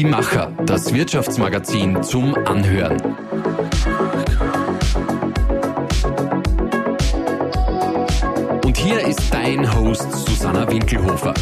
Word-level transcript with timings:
Die 0.00 0.06
Macher, 0.06 0.50
das 0.64 0.94
Wirtschaftsmagazin 0.94 2.02
zum 2.02 2.34
Anhören. 2.46 2.98
Und 8.64 8.78
hier 8.78 9.06
ist 9.06 9.20
dein 9.30 9.70
Host 9.74 10.10
Susanna 10.10 10.66
Winkelhofer. 10.70 11.34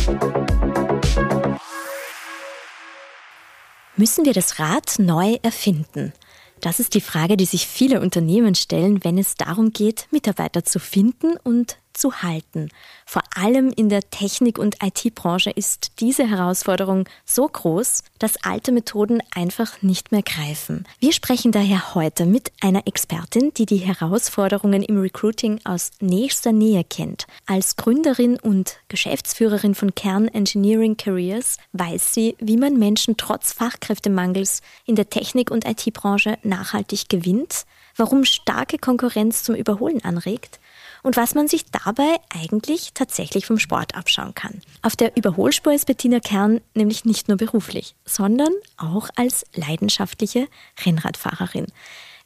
Müssen 3.97 4.25
wir 4.25 4.33
das 4.33 4.59
Rad 4.59 4.99
neu 4.99 5.37
erfinden? 5.45 6.13
Das 6.61 6.81
ist 6.81 6.95
die 6.95 7.01
Frage, 7.01 7.37
die 7.37 7.45
sich 7.47 7.69
viele 7.69 8.01
Unternehmen 8.01 8.57
stellen, 8.57 9.05
wenn 9.05 9.19
es 9.19 9.37
darum 9.37 9.73
geht, 9.73 10.09
Mitarbeiter 10.11 10.65
zu 10.65 10.81
finden 10.81 11.37
und 11.45 11.79
zu 11.99 12.23
halten. 12.23 12.71
Vor 13.05 13.23
allem 13.35 13.73
in 13.75 13.89
der 13.89 14.09
Technik- 14.11 14.59
und 14.59 14.77
IT-Branche 14.83 15.51
ist 15.51 15.93
diese 16.01 16.29
Herausforderung 16.29 17.09
so 17.25 17.47
groß, 17.47 18.03
dass 18.19 18.43
alte 18.45 18.73
Methoden 18.73 19.21
einfach 19.35 19.83
nicht 19.83 20.13
mehr 20.13 20.23
greifen. 20.23 20.87
Wir 21.01 21.13
sprechen 21.13 21.53
daher 21.53 21.95
heute 21.95 22.27
mit 22.27 22.53
einer 22.61 22.87
Expertin, 22.87 23.53
die 23.55 23.67
die 23.67 23.79
Herausforderungen 23.79 24.83
im 24.83 25.01
Recruiting 25.01 25.61
aus 25.65 25.91
nächster 26.01 26.53
Nähe 26.53 26.85
kennt. 26.85 27.27
Als 27.47 27.77
Gründerin 27.77 28.39
und 28.39 28.79
Geschäftsführerin 28.89 29.75
von 29.75 29.95
Kern 29.95 30.29
Engineering 30.29 30.97
Careers 30.97 31.59
weiß 31.73 32.15
sie, 32.15 32.37
wie 32.39 32.57
man 32.57 32.79
Menschen 32.79 33.17
trotz 33.17 33.53
Fachkräftemangels 33.53 34.63
in 34.87 34.97
der 34.97 35.11
Technik- 35.11 35.51
und 35.51 35.67
IT-Branche 35.67 36.39
nachhaltig 36.43 37.09
gewinnt, 37.09 37.65
warum 37.97 38.25
starke 38.25 38.79
Konkurrenz 38.79 39.43
zum 39.43 39.55
Überholen 39.55 40.05
anregt 40.05 40.61
und 41.03 41.17
was 41.17 41.35
man 41.35 41.49
sich 41.49 41.67
dabei 41.67 42.17
eigentlich 42.29 42.93
tatsächlich 42.95 43.47
vom 43.47 43.59
Sport 43.59 43.95
abschauen 43.95 44.35
kann. 44.35 44.61
Auf 44.83 44.97
der 44.97 45.17
Überholspur 45.17 45.73
ist 45.73 45.87
Bettina 45.87 46.21
Kern 46.21 46.61
nämlich 46.75 47.05
nicht 47.05 47.29
nur 47.29 47.37
beruflich, 47.37 47.95
sondern 48.05 48.53
auch 48.77 49.09
als 49.17 49.45
leidenschaftliche 49.55 50.49
Rennradfahrerin. 50.85 51.67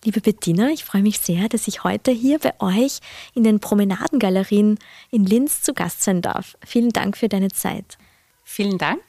Liebe 0.04 0.20
Bettina, 0.20 0.68
ich 0.70 0.84
freue 0.84 1.02
mich 1.02 1.20
sehr, 1.20 1.48
dass 1.48 1.68
ich 1.68 1.84
heute 1.84 2.10
hier 2.10 2.40
bei 2.40 2.52
euch 2.58 2.98
in 3.34 3.44
den 3.44 3.60
Promenadengalerien 3.60 4.78
in 5.12 5.24
Linz 5.24 5.62
zu 5.62 5.74
Gast 5.74 6.02
sein 6.02 6.22
darf. 6.22 6.56
Vielen 6.66 6.90
Dank 6.90 7.16
für 7.16 7.28
deine 7.28 7.50
Zeit. 7.50 7.98
Vielen 8.42 8.78
Dank. 8.78 9.00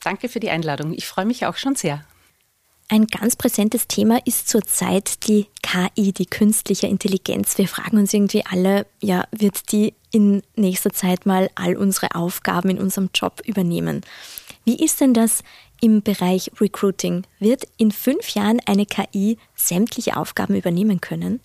Danke 0.00 0.28
für 0.28 0.40
die 0.40 0.50
Einladung. 0.50 0.92
Ich 0.92 1.06
freue 1.06 1.24
mich 1.24 1.46
auch 1.46 1.56
schon 1.56 1.76
sehr. 1.76 2.04
Ein 2.92 3.06
ganz 3.06 3.36
präsentes 3.36 3.86
Thema 3.86 4.18
ist 4.24 4.48
zurzeit 4.48 5.28
die 5.28 5.46
KI, 5.62 6.10
die 6.12 6.26
künstliche 6.26 6.88
Intelligenz. 6.88 7.56
Wir 7.56 7.68
fragen 7.68 7.98
uns 7.98 8.12
irgendwie 8.12 8.44
alle, 8.44 8.84
ja, 9.00 9.28
wird 9.30 9.70
die 9.70 9.94
in 10.10 10.42
nächster 10.56 10.92
Zeit 10.92 11.24
mal 11.24 11.48
all 11.54 11.76
unsere 11.76 12.16
Aufgaben 12.16 12.68
in 12.68 12.80
unserem 12.80 13.10
Job 13.14 13.42
übernehmen? 13.46 14.00
Wie 14.64 14.84
ist 14.84 15.00
denn 15.00 15.14
das 15.14 15.44
im 15.80 16.02
Bereich 16.02 16.50
Recruiting? 16.60 17.22
Wird 17.38 17.62
in 17.76 17.92
fünf 17.92 18.30
Jahren 18.30 18.60
eine 18.66 18.86
KI 18.86 19.38
sämtliche 19.54 20.16
Aufgaben 20.16 20.56
übernehmen 20.56 21.00
können? 21.00 21.38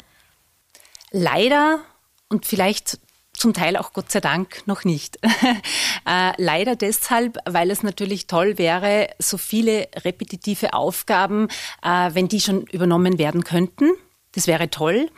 Leider 1.11 1.81
und 2.27 2.47
vielleicht 2.47 2.97
zum 3.37 3.53
Teil 3.53 3.77
auch 3.77 3.93
Gott 3.93 4.11
sei 4.11 4.21
Dank 4.21 4.63
noch 4.65 4.83
nicht. 4.83 5.17
äh, 6.05 6.31
leider 6.37 6.75
deshalb, 6.75 7.37
weil 7.45 7.71
es 7.71 7.83
natürlich 7.83 8.27
toll 8.27 8.57
wäre, 8.57 9.09
so 9.19 9.37
viele 9.37 9.87
repetitive 10.03 10.73
Aufgaben, 10.73 11.47
äh, 11.83 12.09
wenn 12.13 12.27
die 12.27 12.41
schon 12.41 12.63
übernommen 12.67 13.17
werden 13.17 13.43
könnten. 13.43 13.91
Das 14.33 14.47
wäre 14.47 14.69
toll. 14.69 15.09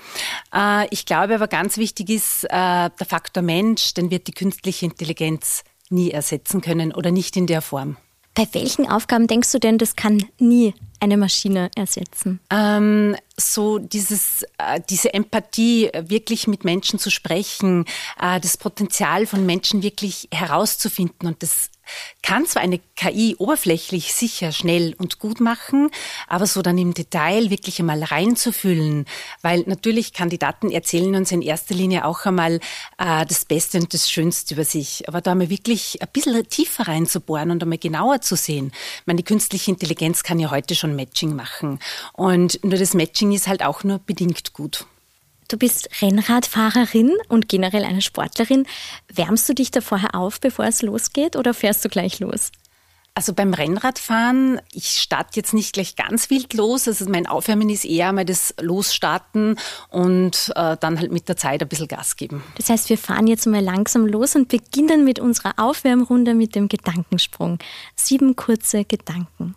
Äh, 0.54 0.88
ich 0.92 1.06
glaube 1.06 1.36
aber 1.36 1.48
ganz 1.48 1.78
wichtig 1.78 2.10
ist 2.10 2.44
äh, 2.46 2.50
der 2.50 3.06
Faktor 3.08 3.44
Mensch, 3.44 3.94
den 3.94 4.12
wird 4.12 4.28
die 4.28 4.34
künstliche 4.34 4.86
Intelligenz 4.86 5.64
nie 5.90 6.12
ersetzen 6.12 6.62
können 6.62 6.94
oder 6.94 7.12
nicht 7.12 7.36
in 7.36 7.48
der 7.48 7.62
Form. 7.62 7.98
Bei 8.38 8.48
welchen 8.52 8.88
Aufgaben 8.88 9.26
denkst 9.26 9.52
du 9.52 9.60
denn, 9.60 9.80
das 9.80 9.96
kann 9.96 10.24
nie 10.38 10.76
eine 11.00 11.18
Maschine 11.18 11.72
ersetzen? 11.76 12.40
Ähm, 12.52 13.16
so 13.36 13.80
dieses, 13.80 14.44
äh, 14.60 14.80
diese 14.88 15.12
Empathie, 15.12 15.90
wirklich 16.00 16.46
mit 16.46 16.64
Menschen 16.64 17.00
zu 17.00 17.10
sprechen, 17.10 17.86
äh, 18.22 18.40
das 18.40 18.58
Potenzial 18.58 19.26
von 19.26 19.44
Menschen 19.48 19.82
wirklich 19.82 20.28
herauszufinden 20.32 21.28
und 21.28 21.42
das 21.42 21.72
kann 22.22 22.46
zwar 22.46 22.62
eine 22.62 22.80
KI 22.96 23.36
oberflächlich 23.38 24.14
sicher 24.14 24.52
schnell 24.52 24.96
und 24.98 25.20
gut 25.20 25.40
machen, 25.40 25.90
aber 26.28 26.46
so 26.46 26.62
dann 26.62 26.78
im 26.78 26.94
Detail 26.94 27.50
wirklich 27.50 27.80
einmal 27.80 28.04
reinzufühlen, 28.04 29.06
weil 29.42 29.64
natürlich 29.68 30.14
Kandidaten 30.14 30.72
erzählen 30.72 31.16
uns 31.16 31.32
in 31.32 31.42
erster 31.42 31.76
Linie 31.76 32.06
auch 32.06 32.26
einmal 32.26 32.60
äh, 32.98 33.26
das 33.26 33.46
Beste 33.46 33.80
und 33.80 33.94
das 33.94 34.10
Schönste 34.10 34.56
über 34.56 34.66
sich, 34.66 35.08
aber 35.08 35.22
da 35.22 35.36
mal 35.36 35.50
wirklich 35.50 36.02
ein 36.02 36.10
bisschen 36.12 36.48
tiefer 36.50 36.88
reinzubohren 36.88 37.52
und 37.52 37.64
einmal 37.64 37.78
genauer 37.78 38.22
zu 38.22 38.36
sehen. 38.36 38.72
Ich 39.02 39.08
meine, 39.08 39.18
die 39.18 39.24
künstliche 39.24 39.72
Intelligenz 39.72 40.24
kann 40.24 40.40
ja 40.40 40.52
heute 40.52 40.76
schon 40.76 40.96
Matching 40.96 41.36
machen 41.36 41.80
und 42.14 42.64
nur 42.64 42.78
das 42.78 42.94
Matching 42.94 43.32
ist 43.32 43.48
halt 43.48 43.64
auch 43.64 43.84
nur 43.84 44.00
bedingt 44.00 44.54
gut. 44.54 44.86
Du 45.48 45.58
bist 45.58 45.90
Rennradfahrerin 46.02 47.14
und 47.30 47.48
generell 47.48 47.86
eine 47.86 48.02
Sportlerin. 48.02 48.66
Wärmst 49.14 49.48
du 49.48 49.54
dich 49.54 49.72
da 49.72 49.80
vorher 49.80 50.14
auf, 50.14 50.42
bevor 50.42 50.66
es 50.66 50.82
losgeht 50.82 51.38
oder 51.38 51.54
fährst 51.54 51.86
du 51.86 51.90
gleich 51.90 52.20
los? 52.20 52.52
Also 53.14 53.34
beim 53.34 53.54
Rennradfahren, 53.54 54.62
ich 54.72 55.02
starte 55.02 55.38
jetzt 55.38 55.54
nicht 55.54 55.74
gleich 55.74 55.96
ganz 55.96 56.30
wild 56.30 56.54
los. 56.54 56.88
Also 56.88 57.10
mein 57.10 57.26
Aufwärmen 57.26 57.70
ist 57.70 57.84
eher 57.86 58.12
mal 58.12 58.26
das 58.26 58.54
Losstarten 58.62 59.58
und 59.90 60.52
äh, 60.56 60.78
dann 60.80 61.00
halt 61.00 61.12
mit 61.12 61.28
der 61.28 61.38
Zeit 61.38 61.64
ein 61.64 61.68
bisschen 61.68 61.88
Gas 61.88 62.18
geben. 62.18 62.44
Das 62.58 62.70
heißt, 62.70 62.90
wir 62.90 62.98
fahren 62.98 63.26
jetzt 63.26 63.48
mal 63.48 63.64
langsam 63.64 64.06
los 64.06 64.36
und 64.36 64.50
beginnen 64.50 65.04
mit 65.04 65.18
unserer 65.18 65.54
Aufwärmrunde 65.58 66.36
mit 66.36 66.54
dem 66.54 66.68
Gedankensprung. 66.68 67.58
Sieben 67.96 68.36
kurze 68.36 68.86
Gedanken. 68.86 69.56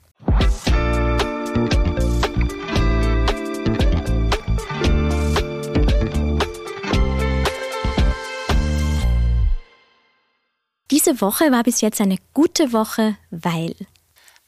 Diese 10.91 11.21
Woche 11.21 11.53
war 11.53 11.63
bis 11.63 11.81
jetzt 11.81 12.01
eine 12.01 12.19
gute 12.35 12.73
Woche, 12.73 13.17
weil. 13.31 13.77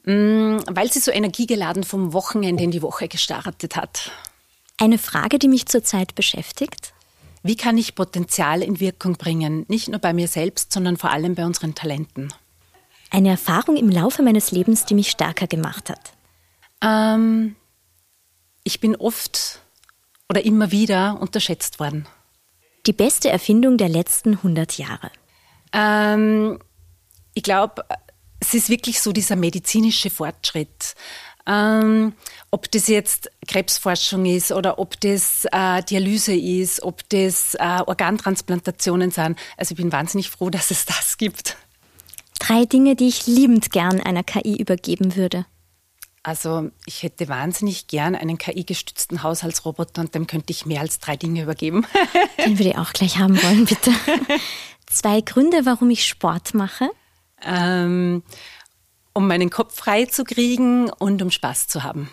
Mm, 0.05 0.59
weil 0.67 0.93
sie 0.93 0.99
so 0.99 1.13
energiegeladen 1.13 1.85
vom 1.85 2.13
Wochenende 2.13 2.65
in 2.65 2.73
die 2.73 2.83
Woche 2.83 3.07
gestartet 3.07 3.77
hat. 3.77 4.11
Eine 4.77 4.99
Frage, 4.99 5.39
die 5.39 5.49
mich 5.49 5.67
zurzeit 5.67 6.15
beschäftigt. 6.15 6.93
Wie 7.45 7.57
kann 7.57 7.79
ich 7.79 7.95
Potenzial 7.95 8.63
in 8.63 8.81
Wirkung 8.81 9.15
bringen? 9.15 9.65
Nicht 9.69 9.89
nur 9.89 10.01
bei 10.01 10.13
mir 10.13 10.29
selbst, 10.29 10.73
sondern 10.73 10.97
vor 10.97 11.11
allem 11.11 11.35
bei 11.35 11.45
unseren 11.45 11.75
Talenten. 11.75 12.33
Eine 13.11 13.31
Erfahrung 13.31 13.77
im 13.77 13.91
Laufe 13.91 14.23
meines 14.23 14.51
Lebens, 14.51 14.85
die 14.85 14.95
mich 14.95 15.11
stärker 15.11 15.47
gemacht 15.47 15.91
hat. 15.91 16.13
Ähm, 16.83 17.55
ich 18.65 18.81
bin 18.81 18.97
oft 18.97 19.61
oder 20.29 20.45
immer 20.45 20.73
wieder 20.73 21.21
unterschätzt 21.21 21.79
worden. 21.79 22.07
Die 22.87 22.93
beste 22.93 23.29
Erfindung 23.29 23.77
der 23.77 23.89
letzten 23.89 24.35
100 24.35 24.79
Jahre. 24.79 25.11
Ähm, 25.73 26.59
ich 27.35 27.43
glaube, 27.43 27.85
es 28.41 28.55
ist 28.55 28.69
wirklich 28.69 29.01
so 29.01 29.13
dieser 29.13 29.37
medizinische 29.37 30.11
Fortschritt. 30.11 30.95
Ähm, 31.47 32.13
ob 32.51 32.71
das 32.71 32.87
jetzt 32.87 33.31
Krebsforschung 33.49 34.27
ist 34.27 34.53
oder 34.53 34.79
ob 34.79 35.01
das 35.01 35.45
äh, 35.51 35.83
Dialyse 35.83 36.35
ist, 36.35 36.83
ob 36.83 37.09
das 37.09 37.55
äh, 37.55 37.81
Organtransplantationen 37.85 39.11
sind. 39.11 39.39
Also 39.57 39.73
ich 39.73 39.77
bin 39.77 39.91
wahnsinnig 39.91 40.31
froh, 40.31 40.51
dass 40.51 40.71
es 40.71 40.85
das 40.85 41.19
gibt. 41.19 41.57
Drei 42.39 42.65
Dinge, 42.65 42.95
die 42.95 43.09
ich 43.09 43.27
liebend 43.27 43.73
gern 43.73 44.01
einer 44.01 44.23
KI 44.23 44.57
übergeben 44.57 45.17
würde. 45.17 45.47
Also 46.25 46.71
ich 46.87 47.03
hätte 47.03 47.29
wahnsinnig 47.29 47.89
gern 47.89 48.15
einen 48.15 48.39
KI-gestützten 48.39 49.25
Haushaltsroboter 49.25 50.03
und 50.03 50.15
dem 50.15 50.29
könnte 50.29 50.53
ich 50.53 50.67
mehr 50.67 50.81
als 50.81 51.01
drei 51.01 51.17
Dinge 51.17 51.43
übergeben. 51.43 51.85
Den 52.45 52.59
würde 52.59 52.71
ich 52.71 52.79
auch 52.79 52.93
gleich 52.93 53.19
haben 53.19 53.43
wollen, 53.43 53.65
bitte. 53.65 53.91
Zwei 54.93 55.23
Gründe, 55.23 55.65
warum 55.65 55.89
ich 55.89 56.05
Sport 56.05 56.53
mache. 56.53 56.91
Ähm, 57.43 58.23
um 59.15 59.27
meinen 59.27 59.49
Kopf 59.49 59.75
frei 59.75 60.05
zu 60.05 60.23
kriegen 60.23 60.91
und 60.91 61.23
um 61.23 61.31
Spaß 61.31 61.67
zu 61.67 61.83
haben. 61.83 62.11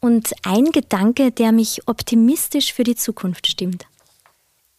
Und 0.00 0.32
ein 0.44 0.66
Gedanke, 0.66 1.32
der 1.32 1.52
mich 1.52 1.88
optimistisch 1.88 2.72
für 2.74 2.84
die 2.84 2.94
Zukunft 2.94 3.46
stimmt. 3.46 3.86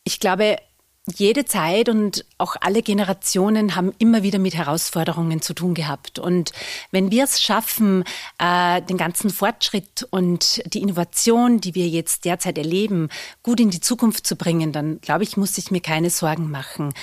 Ich 0.04 0.20
glaube, 0.20 0.58
jede 1.08 1.46
Zeit 1.46 1.90
und 1.90 2.26
auch 2.38 2.56
alle 2.62 2.84
Generationen 2.84 3.76
haben 3.76 3.92
immer 3.98 4.22
wieder 4.22 4.40
mit 4.40 4.54
Herausforderungen 4.54 5.42
zu 5.42 5.54
tun 5.54 5.74
gehabt. 5.74 6.20
Und 6.20 6.52
wenn 6.92 7.10
wir 7.12 7.24
es 7.24 7.42
schaffen, 7.42 8.04
äh, 8.38 8.82
den 8.84 8.98
ganzen 8.98 9.32
Fortschritt 9.32 10.08
und 10.12 10.62
die 10.74 10.82
Innovation, 10.82 11.60
die 11.60 11.74
wir 11.74 11.88
jetzt 11.88 12.26
derzeit 12.26 12.58
erleben, 12.58 13.10
gut 13.42 13.60
in 13.60 13.72
die 13.72 13.82
Zukunft 13.82 14.28
zu 14.28 14.36
bringen, 14.36 14.72
dann 14.72 15.02
glaube 15.02 15.24
ich, 15.24 15.38
muss 15.38 15.58
ich 15.58 15.72
mir 15.72 15.82
keine 15.82 16.12
Sorgen 16.12 16.52
machen. 16.52 16.94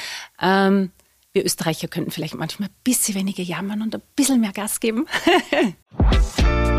Ähm, 0.40 0.92
wir 1.32 1.44
Österreicher 1.44 1.88
könnten 1.88 2.10
vielleicht 2.10 2.34
manchmal 2.34 2.68
ein 2.68 2.74
bisschen 2.84 3.16
weniger 3.16 3.42
jammern 3.42 3.82
und 3.82 3.94
ein 3.94 4.02
bisschen 4.16 4.40
mehr 4.40 4.52
Gas 4.52 4.80
geben. 4.80 5.06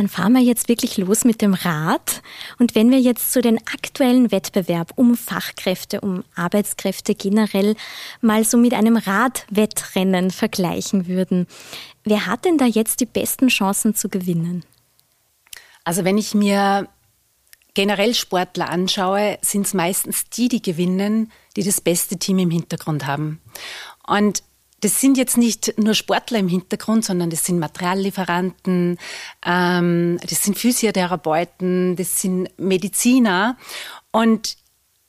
dann 0.00 0.08
fahren 0.08 0.32
wir 0.32 0.40
jetzt 0.40 0.70
wirklich 0.70 0.96
los 0.96 1.24
mit 1.26 1.42
dem 1.42 1.52
Rad. 1.52 2.22
Und 2.58 2.74
wenn 2.74 2.90
wir 2.90 2.98
jetzt 2.98 3.32
zu 3.32 3.42
den 3.42 3.58
aktuellen 3.58 4.32
Wettbewerb 4.32 4.94
um 4.96 5.14
Fachkräfte, 5.14 6.00
um 6.00 6.24
Arbeitskräfte 6.34 7.14
generell 7.14 7.76
mal 8.22 8.44
so 8.44 8.56
mit 8.56 8.72
einem 8.72 8.96
Radwettrennen 8.96 10.30
vergleichen 10.30 11.06
würden, 11.06 11.46
wer 12.02 12.24
hat 12.24 12.46
denn 12.46 12.56
da 12.56 12.64
jetzt 12.64 13.00
die 13.00 13.06
besten 13.06 13.48
Chancen 13.48 13.94
zu 13.94 14.08
gewinnen? 14.08 14.64
Also 15.84 16.02
wenn 16.04 16.16
ich 16.16 16.32
mir 16.32 16.88
generell 17.74 18.14
Sportler 18.14 18.70
anschaue, 18.70 19.36
sind 19.42 19.66
es 19.66 19.74
meistens 19.74 20.30
die, 20.30 20.48
die 20.48 20.62
gewinnen, 20.62 21.30
die 21.56 21.62
das 21.62 21.82
beste 21.82 22.18
Team 22.18 22.38
im 22.38 22.50
Hintergrund 22.50 23.06
haben. 23.06 23.42
Und 24.06 24.42
das 24.80 25.00
sind 25.00 25.16
jetzt 25.16 25.36
nicht 25.36 25.74
nur 25.78 25.94
Sportler 25.94 26.38
im 26.38 26.48
Hintergrund, 26.48 27.04
sondern 27.04 27.30
das 27.30 27.44
sind 27.44 27.58
Materiallieferanten, 27.58 28.98
ähm, 29.44 30.18
das 30.28 30.42
sind 30.42 30.58
Physiotherapeuten, 30.58 31.96
das 31.96 32.20
sind 32.20 32.48
Mediziner. 32.58 33.56
Und 34.10 34.56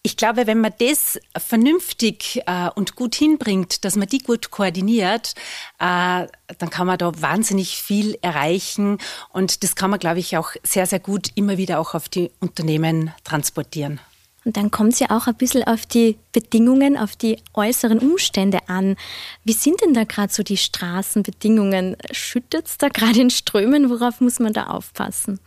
ich 0.04 0.18
glaube, 0.18 0.48
wenn 0.48 0.62
man 0.62 0.74
das 0.80 1.20
vernünftig 1.38 2.42
äh, 2.48 2.70
und 2.74 2.96
gut 2.96 3.14
hinbringt, 3.14 3.86
dass 3.86 3.96
man 3.96 4.08
die 4.08 4.20
gut 4.20 4.50
koordiniert, 4.50 5.36
äh, 5.80 6.26
dann 6.58 6.70
kann 6.72 6.88
man 6.88 6.98
da 6.98 7.12
wahnsinnig 7.22 7.78
viel 7.78 8.18
erreichen. 8.22 8.98
Und 9.30 9.64
das 9.64 9.76
kann 9.76 9.92
man, 9.92 10.00
glaube 10.00 10.20
ich, 10.20 10.38
auch 10.38 10.52
sehr, 10.64 10.88
sehr 10.88 11.00
gut 11.00 11.30
immer 11.36 11.58
wieder 11.58 11.80
auch 11.80 11.94
auf 11.94 12.10
die 12.10 12.32
Unternehmen 12.40 13.14
transportieren. 13.24 14.00
Und 14.44 14.58
dann 14.58 14.72
kommt 14.72 14.94
es 14.94 15.00
ja 15.00 15.12
auch 15.12 15.28
ein 15.28 15.36
bisschen 15.36 15.64
auf 15.64 15.86
die 15.86 16.18
Bedingungen, 16.32 16.98
auf 16.98 17.16
die 17.16 17.38
äußeren 17.54 18.00
Umstände 18.00 18.58
an. 18.68 18.96
Wie 19.44 19.54
sind 19.54 19.82
denn 19.82 19.94
da 19.94 20.04
gerade 20.04 20.34
so 20.34 20.42
die 20.42 20.58
Straßenbedingungen? 20.58 21.96
Schüttet 22.12 22.68
es 22.68 22.78
da 22.78 22.90
gerade 22.90 23.22
in 23.22 23.30
Strömen? 23.30 23.90
Worauf 23.90 24.20
muss 24.20 24.40
man 24.40 24.54
da 24.54 24.68
aufpassen? 24.68 25.40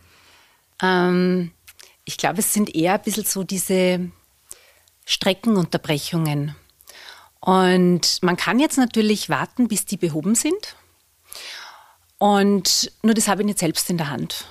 Ähm, 0.81 1.51
ich 2.05 2.17
glaube, 2.17 2.39
es 2.39 2.53
sind 2.53 2.73
eher 2.73 2.93
ein 2.93 3.01
bisschen 3.01 3.25
so 3.25 3.43
diese 3.43 4.11
Streckenunterbrechungen. 5.05 6.55
Und 7.41 8.23
man 8.23 8.37
kann 8.37 8.59
jetzt 8.59 8.77
natürlich 8.77 9.29
warten, 9.29 9.67
bis 9.67 9.85
die 9.85 9.97
behoben 9.97 10.35
sind. 10.35 10.75
Und 12.17 12.91
nur 13.03 13.13
das 13.13 13.27
habe 13.27 13.41
ich 13.41 13.45
nicht 13.45 13.59
selbst 13.59 13.89
in 13.89 13.97
der 13.97 14.09
Hand. 14.09 14.47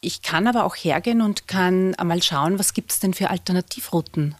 Ich 0.00 0.22
kann 0.22 0.46
aber 0.46 0.64
auch 0.64 0.76
hergehen 0.76 1.22
und 1.22 1.48
kann 1.48 1.94
einmal 1.96 2.22
schauen, 2.22 2.58
was 2.58 2.72
gibt 2.72 2.92
es 2.92 3.00
denn 3.00 3.14
für 3.14 3.30
Alternativrouten. 3.30 4.36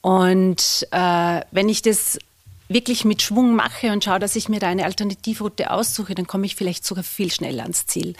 Und 0.00 0.86
äh, 0.90 1.40
wenn 1.50 1.68
ich 1.68 1.82
das 1.82 2.18
wirklich 2.68 3.04
mit 3.04 3.22
Schwung 3.22 3.54
mache 3.54 3.92
und 3.92 4.04
schaue, 4.04 4.18
dass 4.18 4.36
ich 4.36 4.48
mir 4.48 4.60
da 4.60 4.68
eine 4.68 4.84
Alternativroute 4.84 5.70
aussuche, 5.70 6.14
dann 6.14 6.26
komme 6.26 6.46
ich 6.46 6.56
vielleicht 6.56 6.84
sogar 6.84 7.04
viel 7.04 7.30
schneller 7.30 7.64
ans 7.64 7.86
Ziel. 7.86 8.14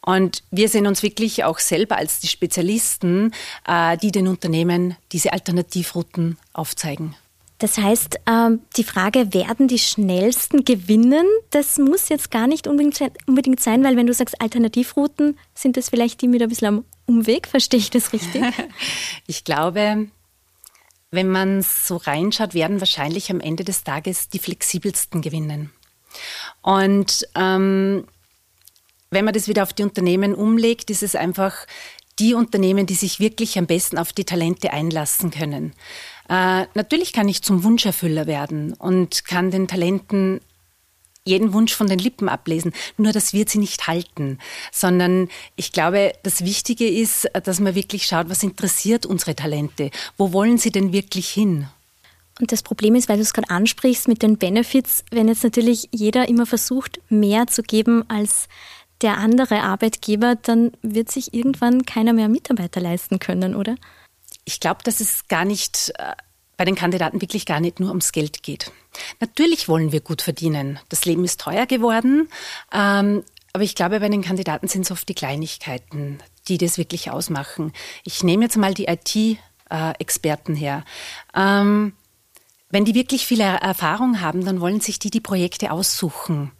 Und 0.00 0.42
wir 0.50 0.68
sehen 0.68 0.86
uns 0.86 1.02
wirklich 1.02 1.44
auch 1.44 1.58
selber 1.58 1.96
als 1.96 2.20
die 2.20 2.28
Spezialisten, 2.28 3.32
äh, 3.66 3.96
die 3.98 4.12
den 4.12 4.28
Unternehmen 4.28 4.96
diese 5.12 5.32
Alternativrouten 5.32 6.38
aufzeigen. 6.52 7.14
Das 7.58 7.76
heißt, 7.76 8.20
ähm, 8.26 8.60
die 8.76 8.84
Frage, 8.84 9.34
werden 9.34 9.66
die 9.66 9.80
schnellsten 9.80 10.64
gewinnen, 10.64 11.26
das 11.50 11.78
muss 11.78 12.08
jetzt 12.08 12.30
gar 12.30 12.46
nicht 12.46 12.68
unbedingt 12.68 13.60
sein, 13.60 13.82
weil 13.82 13.96
wenn 13.96 14.06
du 14.06 14.14
sagst 14.14 14.40
Alternativrouten, 14.40 15.36
sind 15.54 15.76
das 15.76 15.88
vielleicht 15.90 16.22
die 16.22 16.28
mit 16.28 16.40
ein 16.40 16.48
bisschen 16.48 16.68
am 16.68 16.84
Umweg, 17.06 17.48
verstehe 17.48 17.80
ich 17.80 17.90
das 17.90 18.12
richtig? 18.12 18.42
ich 19.26 19.42
glaube, 19.42 20.08
wenn 21.10 21.28
man 21.28 21.62
so 21.62 21.96
reinschaut, 21.96 22.54
werden 22.54 22.80
wahrscheinlich 22.80 23.30
am 23.30 23.40
Ende 23.40 23.64
des 23.64 23.82
Tages 23.82 24.28
die 24.28 24.38
flexibelsten 24.38 25.20
gewinnen. 25.20 25.72
Und 26.62 27.26
ähm, 27.34 28.06
wenn 29.10 29.24
man 29.24 29.34
das 29.34 29.48
wieder 29.48 29.62
auf 29.62 29.72
die 29.72 29.82
Unternehmen 29.82 30.34
umlegt, 30.34 30.90
ist 30.90 31.02
es 31.02 31.16
einfach 31.16 31.66
die 32.18 32.34
Unternehmen, 32.34 32.86
die 32.86 32.94
sich 32.94 33.20
wirklich 33.20 33.58
am 33.58 33.66
besten 33.66 33.96
auf 33.96 34.12
die 34.12 34.24
Talente 34.24 34.72
einlassen 34.72 35.30
können. 35.30 35.72
Äh, 36.28 36.66
natürlich 36.74 37.12
kann 37.12 37.28
ich 37.28 37.42
zum 37.42 37.64
Wunscherfüller 37.64 38.26
werden 38.26 38.74
und 38.74 39.24
kann 39.24 39.50
den 39.50 39.68
Talenten 39.68 40.40
jeden 41.24 41.52
Wunsch 41.52 41.74
von 41.74 41.86
den 41.86 41.98
Lippen 41.98 42.28
ablesen. 42.28 42.72
Nur 42.96 43.12
das 43.12 43.32
wird 43.32 43.50
sie 43.50 43.58
nicht 43.58 43.86
halten, 43.86 44.38
sondern 44.72 45.28
ich 45.56 45.72
glaube, 45.72 46.12
das 46.22 46.44
Wichtige 46.44 46.88
ist, 46.88 47.28
dass 47.44 47.60
man 47.60 47.74
wirklich 47.74 48.06
schaut, 48.06 48.30
was 48.30 48.42
interessiert 48.42 49.06
unsere 49.06 49.36
Talente? 49.36 49.90
Wo 50.16 50.32
wollen 50.32 50.58
sie 50.58 50.70
denn 50.70 50.92
wirklich 50.92 51.28
hin? 51.28 51.68
Und 52.40 52.52
das 52.52 52.62
Problem 52.62 52.94
ist, 52.94 53.08
weil 53.08 53.16
du 53.16 53.22
es 53.22 53.32
gerade 53.34 53.50
ansprichst 53.50 54.08
mit 54.08 54.22
den 54.22 54.38
Benefits, 54.38 55.04
wenn 55.10 55.28
jetzt 55.28 55.44
natürlich 55.44 55.88
jeder 55.92 56.28
immer 56.28 56.46
versucht, 56.46 57.00
mehr 57.08 57.46
zu 57.46 57.62
geben 57.62 58.08
als 58.08 58.48
der 59.02 59.18
andere 59.18 59.62
Arbeitgeber, 59.62 60.36
dann 60.36 60.72
wird 60.82 61.10
sich 61.10 61.34
irgendwann 61.34 61.84
keiner 61.84 62.12
mehr 62.12 62.28
Mitarbeiter 62.28 62.80
leisten 62.80 63.18
können, 63.18 63.54
oder? 63.54 63.76
Ich 64.48 64.60
glaube, 64.60 64.80
dass 64.82 65.00
es 65.00 65.28
gar 65.28 65.44
nicht 65.44 65.92
äh, 65.98 66.14
bei 66.56 66.64
den 66.64 66.74
Kandidaten 66.74 67.20
wirklich 67.20 67.44
gar 67.44 67.60
nicht 67.60 67.80
nur 67.80 67.90
ums 67.90 68.12
Geld 68.12 68.42
geht. 68.42 68.72
Natürlich 69.20 69.68
wollen 69.68 69.92
wir 69.92 70.00
gut 70.00 70.22
verdienen. 70.22 70.80
Das 70.88 71.04
Leben 71.04 71.22
ist 71.22 71.38
teuer 71.38 71.66
geworden. 71.66 72.30
Ähm, 72.72 73.24
aber 73.52 73.62
ich 73.62 73.74
glaube, 73.74 74.00
bei 74.00 74.08
den 74.08 74.22
Kandidaten 74.22 74.66
sind 74.66 74.86
es 74.86 74.90
oft 74.90 75.06
die 75.06 75.14
Kleinigkeiten, 75.14 76.18
die 76.48 76.56
das 76.56 76.78
wirklich 76.78 77.10
ausmachen. 77.10 77.74
Ich 78.04 78.22
nehme 78.22 78.44
jetzt 78.44 78.56
mal 78.56 78.72
die 78.72 78.86
IT-Experten 78.86 80.56
her. 80.56 80.82
Ähm, 81.34 81.92
wenn 82.70 82.86
die 82.86 82.94
wirklich 82.94 83.26
viel 83.26 83.40
Erfahrung 83.40 84.22
haben, 84.22 84.46
dann 84.46 84.62
wollen 84.62 84.80
sich 84.80 84.98
die 84.98 85.10
die 85.10 85.20
Projekte 85.20 85.72
aussuchen. 85.72 86.52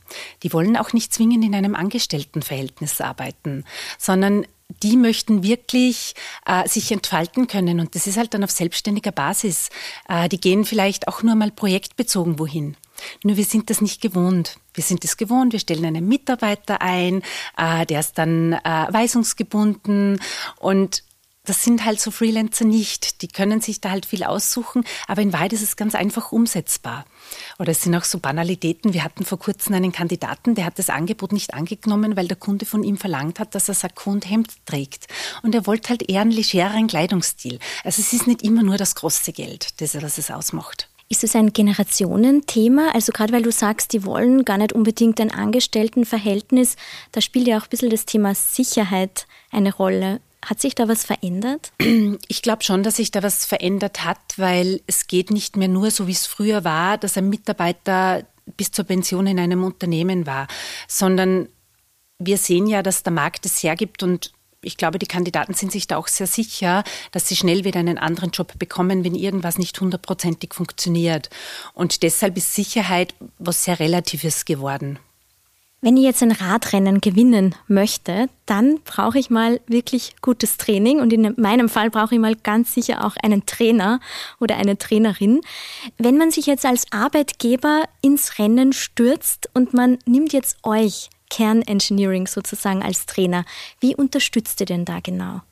Die 0.43 0.53
wollen 0.53 0.77
auch 0.77 0.93
nicht 0.93 1.15
zwingend 1.15 1.43
in 1.43 1.55
einem 1.55 1.75
Angestelltenverhältnis 1.75 3.01
arbeiten, 3.01 3.65
sondern 3.97 4.47
die 4.83 4.97
möchten 4.97 5.43
wirklich 5.43 6.15
äh, 6.47 6.69
sich 6.69 6.93
entfalten 6.93 7.47
können. 7.47 7.81
Und 7.81 7.95
das 7.95 8.07
ist 8.07 8.17
halt 8.17 8.35
dann 8.35 8.45
auf 8.45 8.51
selbstständiger 8.51 9.13
Basis. 9.13 9.71
Äh, 10.09 10.29
die 10.29 10.41
gehen 10.41 10.65
vielleicht 10.65 11.09
auch 11.09 11.23
nur 11.23 11.35
mal 11.35 11.51
projektbezogen 11.51 12.39
wohin. 12.39 12.77
Nur 13.23 13.37
wir 13.37 13.45
sind 13.45 13.71
das 13.71 13.81
nicht 13.81 14.01
gewohnt. 14.01 14.59
Wir 14.75 14.85
sind 14.85 15.05
es 15.05 15.17
gewohnt, 15.17 15.53
wir 15.53 15.61
stellen 15.61 15.85
einen 15.85 16.07
Mitarbeiter 16.07 16.83
ein, 16.83 17.23
äh, 17.57 17.87
der 17.87 18.01
ist 18.01 18.19
dann 18.19 18.53
äh, 18.53 18.87
weisungsgebunden 18.91 20.21
und 20.59 21.05
das 21.45 21.65
sind 21.65 21.85
halt 21.85 22.01
so 22.01 22.11
Freelancer 22.11 22.67
nicht. 22.67 23.23
Die 23.23 23.29
können 23.29 23.61
sich 23.61 23.81
da 23.81 23.91
halt 23.91 24.05
viel 24.05 24.23
aussuchen, 24.23 24.85
aber 25.07 25.23
in 25.23 25.33
Wahrheit 25.33 25.55
ist 25.55 25.63
es 25.63 25.77
ganz 25.77 25.95
einfach 25.95 26.31
umsetzbar. 26.31 27.07
Oder 27.59 27.73
es 27.73 27.83
sind 27.83 27.95
auch 27.95 28.05
so 28.05 28.19
Banalitäten. 28.19 28.95
Wir 28.95 29.05
hatten 29.05 29.25
vor 29.25 29.39
kurzem 29.39 29.75
einen 29.75 29.93
Kandidaten, 29.93 30.55
der 30.55 30.65
hat 30.65 30.79
das 30.79 30.91
Angebot 30.91 31.33
nicht 31.33 31.55
angenommen, 31.55 32.17
weil 32.17 32.29
der 32.29 32.37
Kunde 32.37 32.67
von 32.67 32.85
ihm 32.85 32.97
verlangt 32.97 33.41
hat, 33.41 33.55
dass 33.55 33.69
er 33.69 33.75
Sakko 33.75 34.11
und 34.11 34.29
Hemd 34.29 34.53
trägt. 34.67 35.07
Und 35.43 35.55
er 35.55 35.67
wollte 35.67 35.91
halt 35.91 36.09
eher 36.09 36.23
einen 36.23 36.31
legereren 36.31 36.87
Kleidungsstil. 36.87 37.59
Also 37.85 38.01
es 38.01 38.13
ist 38.13 38.27
nicht 38.27 38.43
immer 38.43 38.63
nur 38.63 38.77
das 38.77 38.95
große 38.95 39.33
Geld, 39.33 39.81
das, 39.81 40.01
was 40.01 40.19
es 40.19 40.31
ausmacht. 40.31 40.89
Ist 41.11 41.25
es 41.25 41.35
ein 41.35 41.55
Generationenthema? 41.55 42.91
Also 42.93 43.13
gerade 43.13 43.33
weil 43.33 43.43
du 43.43 43.51
sagst, 43.51 43.95
die 43.95 44.05
wollen 44.05 44.45
gar 44.45 44.59
nicht 44.59 44.75
unbedingt 44.75 45.21
ein 45.21 45.31
Angestelltenverhältnis, 45.31 46.77
da 47.13 47.23
spielt 47.23 47.49
ja 47.49 47.59
auch 47.59 47.63
ein 47.63 47.71
bisschen 47.71 47.89
das 47.89 48.05
Thema 48.05 48.35
Sicherheit 48.35 49.27
eine 49.51 49.75
Rolle. 49.75 50.21
Hat 50.45 50.61
sich 50.61 50.75
da 50.75 50.89
was 50.89 51.05
verändert? 51.05 51.73
Ich 52.29 52.43
glaube 52.43 52.63
schon, 52.63 52.83
dass 52.83 52.97
sich 52.97 53.11
da 53.11 53.23
was 53.23 53.45
verändert 53.45 54.05
hat, 54.05 54.19
weil 54.37 54.81
es 54.87 55.07
geht 55.07 55.31
nicht 55.31 55.57
mehr 55.57 55.69
nur 55.69 55.91
so, 55.91 56.07
wie 56.07 56.13
es 56.13 56.27
früher 56.27 56.65
war, 56.65 56.97
dass 56.99 57.17
ein 57.17 57.29
Mitarbeiter 57.29 58.25
bis 58.57 58.71
zur 58.71 58.85
Pension 58.85 59.27
in 59.27 59.39
einem 59.39 59.65
Unternehmen 59.65 60.27
war, 60.27 60.47
sondern 60.87 61.49
wir 62.19 62.39
sehen 62.39 62.67
ja, 62.67 62.83
dass 62.83 63.03
der 63.03 63.13
Markt 63.13 63.47
es 63.47 63.63
hergibt 63.63 64.03
und 64.03 64.33
ich 64.61 64.77
glaube, 64.77 64.99
die 64.99 65.07
Kandidaten 65.07 65.55
sind 65.55 65.71
sich 65.71 65.87
da 65.87 65.97
auch 65.97 66.09
sehr 66.09 66.27
sicher, 66.27 66.83
dass 67.13 67.29
sie 67.29 67.37
schnell 67.37 67.65
wieder 67.65 67.79
einen 67.79 67.99
anderen 67.99 68.31
Job 68.31 68.59
bekommen, 68.59 69.05
wenn 69.05 69.15
irgendwas 69.15 69.57
nicht 69.57 69.81
hundertprozentig 69.81 70.53
funktioniert. 70.53 71.31
Und 71.75 72.03
deshalb 72.03 72.37
ist 72.37 72.55
Sicherheit 72.55 73.15
was 73.39 73.65
sehr 73.65 73.79
Relatives 73.79 74.45
geworden. 74.45 74.99
Wenn 75.81 75.97
ich 75.97 76.03
jetzt 76.03 76.25
ein 76.25 76.33
Radrennen 76.33 77.01
gewinnen 77.01 77.55
möchte, 77.69 78.29
dann 78.47 78.81
brauche 78.83 79.17
ich 79.17 79.31
mal 79.31 79.61
wirklich 79.69 80.17
gutes 80.21 80.57
Training 80.57 80.99
und 80.99 81.13
in 81.13 81.35
meinem 81.37 81.69
Fall 81.69 81.89
brauche 81.89 82.17
ich 82.17 82.21
mal 82.21 82.35
ganz 82.35 82.75
sicher 82.75 83.05
auch 83.05 83.15
einen 83.23 83.47
Trainer 83.47 84.01
oder 84.41 84.57
eine 84.57 84.77
Trainerin. 84.77 85.41
Wenn 85.97 86.19
man 86.19 86.33
sich 86.33 86.47
jetzt 86.47 86.67
als 86.67 86.87
Arbeitgeber 86.91 87.85
ins 88.01 88.41
Rennen 88.41 88.73
stürzt 88.73 89.51
und 89.55 89.73
man 89.73 89.99
nimmt 90.05 90.33
jetzt 90.33 90.57
euch 90.65 91.11
Kernengineering 91.31 92.27
sozusagen 92.27 92.83
als 92.83 93.07
Trainer, 93.07 93.45
wie 93.79 93.95
unterstützt 93.95 94.59
ihr 94.59 94.67
denn 94.67 94.85
da 94.85 94.99
genau? 94.99 95.43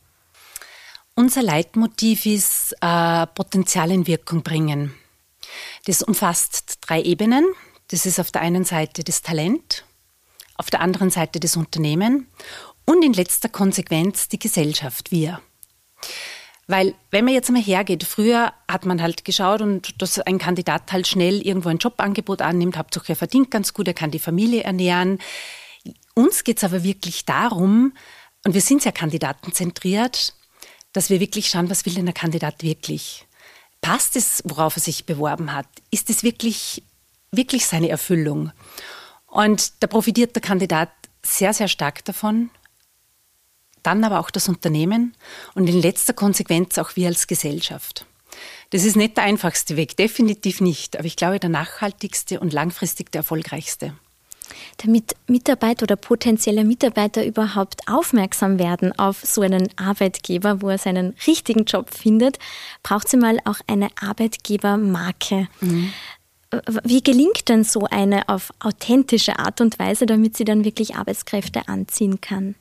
Unser 1.14 1.42
Leitmotiv 1.42 2.26
ist 2.26 2.74
äh, 2.80 3.26
Potenzial 3.28 3.92
in 3.92 4.08
Wirkung 4.08 4.42
bringen. 4.42 4.92
Das 5.84 6.02
umfasst 6.02 6.78
drei 6.80 7.00
Ebenen. 7.00 7.46
Das 7.88 8.06
ist 8.06 8.18
auf 8.18 8.32
der 8.32 8.42
einen 8.42 8.64
Seite 8.64 9.04
das 9.04 9.22
Talent, 9.22 9.84
auf 10.58 10.70
der 10.70 10.80
anderen 10.80 11.10
Seite 11.10 11.40
das 11.40 11.56
Unternehmen 11.56 12.28
und 12.84 13.04
in 13.04 13.12
letzter 13.12 13.48
Konsequenz 13.48 14.28
die 14.28 14.38
Gesellschaft, 14.38 15.10
wir. 15.10 15.40
Weil 16.68 16.94
wenn 17.10 17.24
man 17.24 17.34
jetzt 17.34 17.50
mal 17.50 17.62
hergeht, 17.62 18.04
früher 18.04 18.52
hat 18.68 18.86
man 18.86 19.00
halt 19.00 19.24
geschaut 19.24 19.60
und 19.60 20.00
dass 20.02 20.18
ein 20.18 20.38
Kandidat 20.38 20.92
halt 20.92 21.06
schnell 21.06 21.40
irgendwo 21.40 21.68
ein 21.68 21.78
Jobangebot 21.78 22.42
annimmt, 22.42 22.76
Hauptsache 22.76 23.12
er 23.12 23.16
verdient 23.16 23.50
ganz 23.50 23.72
gut, 23.72 23.86
er 23.86 23.94
kann 23.94 24.10
die 24.10 24.18
Familie 24.18 24.64
ernähren. 24.64 25.18
uns 26.14 26.42
geht 26.42 26.58
es 26.58 26.64
aber 26.64 26.82
wirklich 26.82 27.24
darum, 27.24 27.92
und 28.44 28.54
wir 28.54 28.60
sind 28.60 28.82
sehr 28.82 28.92
kandidatenzentriert, 28.92 30.32
dass 30.92 31.10
wir 31.10 31.18
wirklich 31.18 31.48
schauen, 31.48 31.68
was 31.68 31.84
will 31.84 31.94
denn 31.94 32.06
der 32.06 32.14
Kandidat 32.14 32.62
wirklich? 32.62 33.26
Passt 33.80 34.14
es, 34.14 34.40
worauf 34.46 34.76
er 34.76 34.82
sich 34.82 35.04
beworben 35.04 35.52
hat? 35.52 35.66
Ist 35.90 36.10
es 36.10 36.22
wirklich, 36.22 36.84
wirklich 37.32 37.66
seine 37.66 37.88
Erfüllung? 37.88 38.52
Und 39.36 39.82
da 39.82 39.86
profitiert 39.86 40.34
der 40.34 40.40
Kandidat 40.40 40.88
sehr, 41.22 41.52
sehr 41.52 41.68
stark 41.68 42.02
davon. 42.06 42.48
Dann 43.82 44.02
aber 44.02 44.18
auch 44.18 44.30
das 44.30 44.48
Unternehmen 44.48 45.14
und 45.54 45.68
in 45.68 45.78
letzter 45.78 46.14
Konsequenz 46.14 46.78
auch 46.78 46.96
wir 46.96 47.08
als 47.08 47.26
Gesellschaft. 47.26 48.06
Das 48.70 48.82
ist 48.84 48.96
nicht 48.96 49.18
der 49.18 49.24
einfachste 49.24 49.76
Weg, 49.76 49.94
definitiv 49.98 50.62
nicht, 50.62 50.96
aber 50.96 51.04
ich 51.04 51.16
glaube 51.16 51.38
der 51.38 51.50
nachhaltigste 51.50 52.40
und 52.40 52.54
langfristig 52.54 53.12
der 53.12 53.18
erfolgreichste. 53.20 53.92
Damit 54.78 55.14
Mitarbeiter 55.26 55.82
oder 55.82 55.96
potenzielle 55.96 56.64
Mitarbeiter 56.64 57.24
überhaupt 57.24 57.88
aufmerksam 57.88 58.58
werden 58.58 58.98
auf 58.98 59.20
so 59.22 59.42
einen 59.42 59.68
Arbeitgeber, 59.76 60.62
wo 60.62 60.70
er 60.70 60.78
seinen 60.78 61.14
richtigen 61.26 61.64
Job 61.64 61.92
findet, 61.92 62.38
braucht 62.82 63.08
sie 63.08 63.18
mal 63.18 63.38
auch 63.44 63.60
eine 63.66 63.88
Arbeitgebermarke. 64.00 65.48
Mhm. 65.60 65.92
Wie 66.84 67.02
gelingt 67.02 67.48
denn 67.48 67.64
so 67.64 67.86
eine 67.90 68.28
auf 68.28 68.52
authentische 68.60 69.38
Art 69.38 69.60
und 69.60 69.78
Weise, 69.78 70.06
damit 70.06 70.36
sie 70.36 70.44
dann 70.44 70.64
wirklich 70.64 70.94
Arbeitskräfte 70.94 71.68
anziehen 71.68 72.20
kann? 72.20 72.54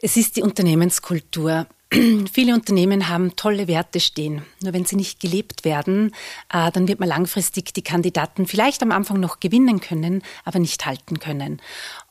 Es 0.00 0.16
ist 0.16 0.36
die 0.36 0.42
Unternehmenskultur. 0.42 1.66
Viele 2.32 2.54
Unternehmen 2.54 3.08
haben 3.08 3.36
tolle 3.36 3.68
Werte 3.68 4.00
stehen. 4.00 4.42
Nur 4.62 4.72
wenn 4.72 4.84
sie 4.84 4.96
nicht 4.96 5.20
gelebt 5.20 5.64
werden, 5.64 6.12
äh, 6.52 6.70
dann 6.72 6.88
wird 6.88 6.98
man 6.98 7.08
langfristig 7.08 7.72
die 7.72 7.82
Kandidaten 7.82 8.46
vielleicht 8.46 8.82
am 8.82 8.92
Anfang 8.92 9.20
noch 9.20 9.38
gewinnen 9.38 9.80
können, 9.80 10.22
aber 10.44 10.58
nicht 10.58 10.84
halten 10.84 11.20
können. 11.20 11.62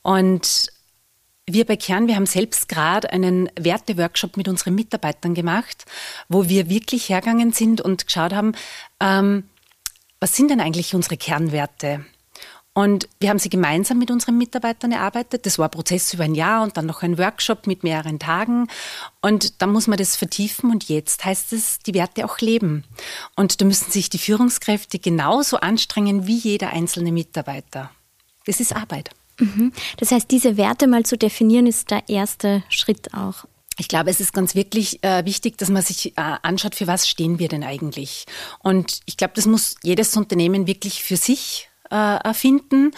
Und 0.01 0.71
wir 1.47 1.65
bei 1.65 1.75
Kern, 1.75 2.07
wir 2.07 2.15
haben 2.15 2.25
selbst 2.25 2.69
gerade 2.69 3.11
einen 3.11 3.49
Werteworkshop 3.59 4.37
mit 4.37 4.47
unseren 4.47 4.73
Mitarbeitern 4.73 5.35
gemacht, 5.35 5.85
wo 6.27 6.49
wir 6.49 6.69
wirklich 6.69 7.09
hergegangen 7.09 7.51
sind 7.51 7.81
und 7.81 8.07
geschaut 8.07 8.33
haben, 8.33 8.53
ähm, 8.99 9.43
was 10.25 10.35
sind 10.35 10.49
denn 10.49 10.59
eigentlich 10.59 10.95
unsere 10.95 11.17
Kernwerte? 11.17 12.03
Und 12.73 13.07
wir 13.19 13.29
haben 13.29 13.37
sie 13.37 13.51
gemeinsam 13.51 13.99
mit 13.99 14.09
unseren 14.09 14.39
Mitarbeitern 14.39 14.91
erarbeitet. 14.91 15.45
Das 15.45 15.59
war 15.59 15.67
ein 15.67 15.71
Prozess 15.71 16.11
über 16.15 16.23
ein 16.23 16.33
Jahr 16.33 16.63
und 16.63 16.77
dann 16.77 16.87
noch 16.87 17.03
ein 17.03 17.19
Workshop 17.19 17.67
mit 17.67 17.83
mehreren 17.83 18.17
Tagen. 18.17 18.67
Und 19.21 19.61
dann 19.61 19.71
muss 19.71 19.85
man 19.85 19.99
das 19.99 20.15
vertiefen 20.15 20.71
und 20.71 20.89
jetzt 20.89 21.25
heißt 21.25 21.53
es, 21.53 21.77
die 21.77 21.93
Werte 21.93 22.25
auch 22.25 22.39
leben. 22.39 22.85
Und 23.35 23.61
da 23.61 23.65
müssen 23.65 23.91
sich 23.91 24.09
die 24.09 24.17
Führungskräfte 24.17 24.97
genauso 24.97 25.57
anstrengen 25.57 26.25
wie 26.25 26.37
jeder 26.39 26.71
einzelne 26.71 27.11
Mitarbeiter. 27.11 27.91
Das 28.47 28.59
ist 28.59 28.75
Arbeit. 28.75 29.11
Mhm. 29.37 29.73
Das 29.97 30.09
heißt, 30.09 30.31
diese 30.31 30.57
Werte 30.57 30.87
mal 30.87 31.05
zu 31.05 31.19
definieren, 31.19 31.67
ist 31.67 31.91
der 31.91 32.09
erste 32.09 32.63
Schritt 32.69 33.13
auch. 33.13 33.45
Ich 33.77 33.87
glaube, 33.87 34.09
es 34.09 34.19
ist 34.19 34.33
ganz 34.33 34.55
wirklich 34.55 35.03
äh, 35.03 35.25
wichtig, 35.25 35.57
dass 35.57 35.69
man 35.69 35.81
sich 35.81 36.17
äh, 36.17 36.37
anschaut, 36.41 36.75
für 36.75 36.87
was 36.87 37.07
stehen 37.07 37.39
wir 37.39 37.49
denn 37.49 37.63
eigentlich. 37.63 38.25
Und 38.59 39.01
ich 39.05 39.17
glaube, 39.17 39.33
das 39.35 39.45
muss 39.45 39.75
jedes 39.83 40.15
Unternehmen 40.15 40.65
wirklich 40.65 41.03
für 41.03 41.17
sich 41.17 41.69
äh, 41.91 41.95
erfinden 41.95 42.91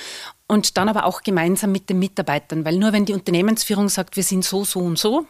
und 0.47 0.77
dann 0.77 0.87
aber 0.87 1.05
auch 1.05 1.23
gemeinsam 1.23 1.71
mit 1.71 1.89
den 1.89 1.99
Mitarbeitern, 1.99 2.63
weil 2.63 2.77
nur 2.77 2.93
wenn 2.93 3.05
die 3.05 3.13
Unternehmensführung 3.13 3.89
sagt, 3.89 4.15
wir 4.15 4.23
sind 4.23 4.45
so, 4.45 4.63
so 4.63 4.79
und 4.79 4.97
so, 4.97 5.25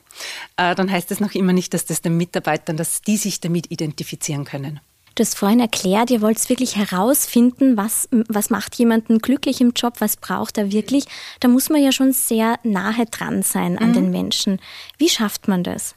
äh, 0.57 0.75
dann 0.75 0.91
heißt 0.91 1.09
das 1.11 1.19
noch 1.19 1.33
immer 1.33 1.53
nicht, 1.53 1.73
dass 1.73 1.85
das 1.85 2.01
den 2.01 2.17
Mitarbeitern, 2.17 2.77
dass 2.77 3.01
die 3.01 3.17
sich 3.17 3.39
damit 3.39 3.71
identifizieren 3.71 4.45
können. 4.45 4.79
Du 5.17 5.23
hast 5.23 5.35
vorhin 5.35 5.59
erklärt, 5.59 6.11
ihr 6.11 6.21
wollt 6.21 6.47
wirklich 6.47 6.75
herausfinden, 6.75 7.75
was, 7.75 8.07
was 8.11 8.51
macht 8.51 8.75
jemanden 8.75 9.17
glücklich 9.17 9.61
im 9.61 9.71
Job, 9.71 9.95
was 9.97 10.15
braucht 10.15 10.59
er 10.59 10.71
wirklich. 10.71 11.05
Da 11.39 11.47
muss 11.47 11.71
man 11.71 11.81
ja 11.81 11.91
schon 11.91 12.13
sehr 12.13 12.59
nahe 12.61 13.07
dran 13.07 13.41
sein 13.41 13.79
an 13.79 13.89
mhm. 13.89 13.93
den 13.93 14.11
Menschen. 14.11 14.61
Wie 14.99 15.09
schafft 15.09 15.47
man 15.47 15.63
das? 15.63 15.95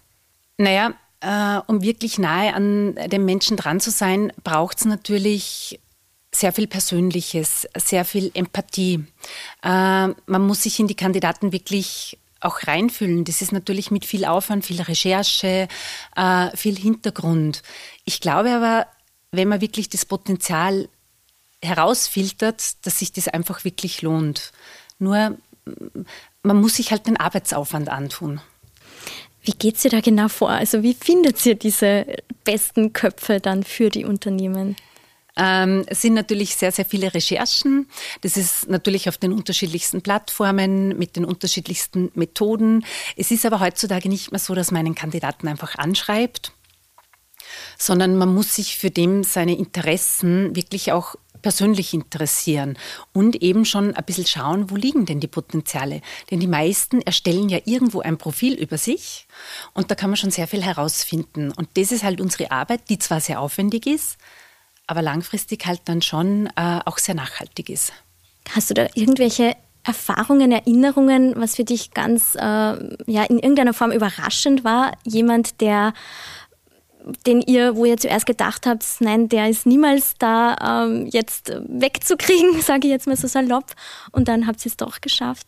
Naja, 0.57 0.95
äh, 1.21 1.61
um 1.67 1.83
wirklich 1.83 2.19
nahe 2.19 2.55
an 2.55 2.95
den 2.95 3.27
Menschen 3.27 3.59
dran 3.59 3.79
zu 3.79 3.91
sein, 3.91 4.33
braucht 4.43 4.79
es 4.79 4.85
natürlich 4.87 5.79
sehr 6.35 6.55
viel 6.55 6.67
Persönliches, 6.67 7.69
sehr 7.77 8.07
viel 8.07 8.31
Empathie. 8.33 9.05
Äh, 9.63 9.69
man 10.09 10.47
muss 10.47 10.63
sich 10.63 10.81
in 10.81 10.87
die 10.87 10.97
Kandidaten 10.97 11.53
wirklich 11.53 12.17
auch 12.41 12.67
reinfühlen. 12.67 13.27
Das 13.27 13.43
ist 13.43 13.53
natürlich 13.53 13.91
mit 13.91 14.07
viel 14.07 14.25
Aufwand, 14.25 14.65
viel 14.65 14.81
Recherche, 14.81 15.69
äh, 16.17 16.57
viel 16.57 16.79
Hintergrund. 16.79 17.63
Ich 18.07 18.23
glaube 18.23 18.53
aber, 18.53 18.87
wenn 19.33 19.49
man 19.49 19.61
wirklich 19.61 19.89
das 19.89 20.05
Potenzial 20.05 20.89
herausfiltert, 21.63 22.87
dass 22.87 22.99
sich 22.99 23.13
das 23.13 23.29
einfach 23.29 23.65
wirklich 23.65 24.03
lohnt. 24.03 24.53
Nur 24.99 25.37
man 26.43 26.61
muss 26.61 26.77
sich 26.77 26.91
halt 26.91 27.07
den 27.07 27.17
Arbeitsaufwand 27.17 27.89
antun. 27.89 28.41
Wie 29.43 29.53
geht 29.53 29.79
sie 29.79 29.89
da 29.89 30.01
genau 30.01 30.29
vor? 30.29 30.51
Also 30.51 30.83
wie 30.83 30.95
findet 30.95 31.39
sie 31.39 31.55
diese 31.55 32.07
besten 32.45 32.93
Köpfe 32.93 33.41
dann 33.41 33.63
für 33.63 33.89
die 33.89 34.05
Unternehmen? 34.05 34.77
Ähm, 35.37 35.85
es 35.87 36.03
sind 36.03 36.15
natürlich 36.15 36.57
sehr, 36.57 36.73
sehr 36.73 36.85
viele 36.85 37.15
Recherchen. 37.15 37.89
Das 38.21 38.37
ist 38.37 38.69
natürlich 38.69 39.09
auf 39.09 39.17
den 39.17 39.33
unterschiedlichsten 39.33 40.03
Plattformen 40.03 40.99
mit 40.99 41.17
den 41.17 41.25
unterschiedlichsten 41.25 42.11
Methoden. 42.15 42.85
Es 43.17 43.31
ist 43.31 43.47
aber 43.47 43.61
heutzutage 43.61 44.09
nicht 44.09 44.33
mehr 44.33 44.41
so, 44.41 44.55
dass 44.55 44.71
man 44.71 44.85
einen 44.85 44.95
Kandidaten 44.95 45.49
einfach 45.49 45.77
anschreibt, 45.77 46.53
sondern 47.79 48.17
man 48.17 48.35
muss 48.35 48.55
sich 48.55 48.77
für 48.77 48.91
dem 48.91 49.25
seine 49.25 49.57
Interessen 49.57 50.55
wirklich 50.55 50.93
auch 50.93 51.17
persönlich 51.43 51.95
interessieren 51.95 52.77
und 53.13 53.37
eben 53.43 53.65
schon 53.65 53.95
ein 53.95 54.05
bisschen 54.05 54.27
schauen, 54.27 54.71
wo 54.71 54.77
liegen 54.77 55.07
denn 55.07 55.21
die 55.21 55.27
Potenziale. 55.27 56.03
Denn 56.31 56.41
die 56.41 56.47
meisten 56.47 57.01
erstellen 57.03 57.49
ja 57.49 57.59
irgendwo 57.65 58.01
ein 58.01 58.19
Profil 58.19 58.55
über 58.55 58.79
sich 58.79 59.27
und 59.75 59.91
da 59.91 59.95
kann 59.95 60.11
man 60.11 60.17
schon 60.17 60.31
sehr 60.31 60.47
viel 60.47 60.63
herausfinden. 60.63 61.51
Und 61.51 61.69
das 61.75 61.93
ist 61.93 62.05
halt 62.05 62.21
unsere 62.21 62.51
Arbeit, 62.51 62.83
die 62.89 62.99
zwar 62.99 63.21
sehr 63.21 63.41
aufwendig 63.41 63.87
ist, 63.87 64.19
aber 64.87 65.03
langfristig 65.03 65.67
halt 65.67 65.83
dann 65.87 66.03
schon 66.03 66.47
äh, 66.57 66.81
auch 66.85 66.99
sehr 66.99 67.15
nachhaltig 67.15 67.71
ist. 67.71 67.93
Hast 68.55 68.71
du 68.71 68.75
da 68.75 68.87
irgendwelche 68.95 69.57
Erfahrungen, 69.83 70.53
Erinnerungen, 70.53 71.35
was 71.37 71.57
für 71.57 71.65
dich 71.65 71.93
ganz 71.93 72.35
äh, 72.35 72.39
ja 72.41 73.25
in 73.25 73.39
irgendeiner 73.39 73.73
Form 73.73 73.93
überraschend 73.93 74.63
war? 74.63 74.93
Jemand, 75.05 75.61
der 75.61 75.95
den 77.27 77.41
ihr, 77.41 77.77
wo 77.77 77.85
ihr 77.85 77.97
zuerst 77.97 78.27
gedacht 78.27 78.67
habt, 78.67 78.85
nein, 79.01 79.29
der 79.29 79.49
ist 79.49 79.67
niemals 79.67 80.15
da 80.19 80.85
ähm, 80.85 81.07
jetzt 81.07 81.53
wegzukriegen, 81.67 82.61
sage 82.63 82.87
ich 82.87 82.93
jetzt 82.93 83.07
mal 83.07 83.17
so 83.17 83.29
salopp, 83.29 83.75
und 84.13 84.29
dann 84.29 84.47
habt 84.47 84.65
ihr 84.65 84.71
es 84.71 84.77
doch 84.77 85.01
geschafft? 85.01 85.47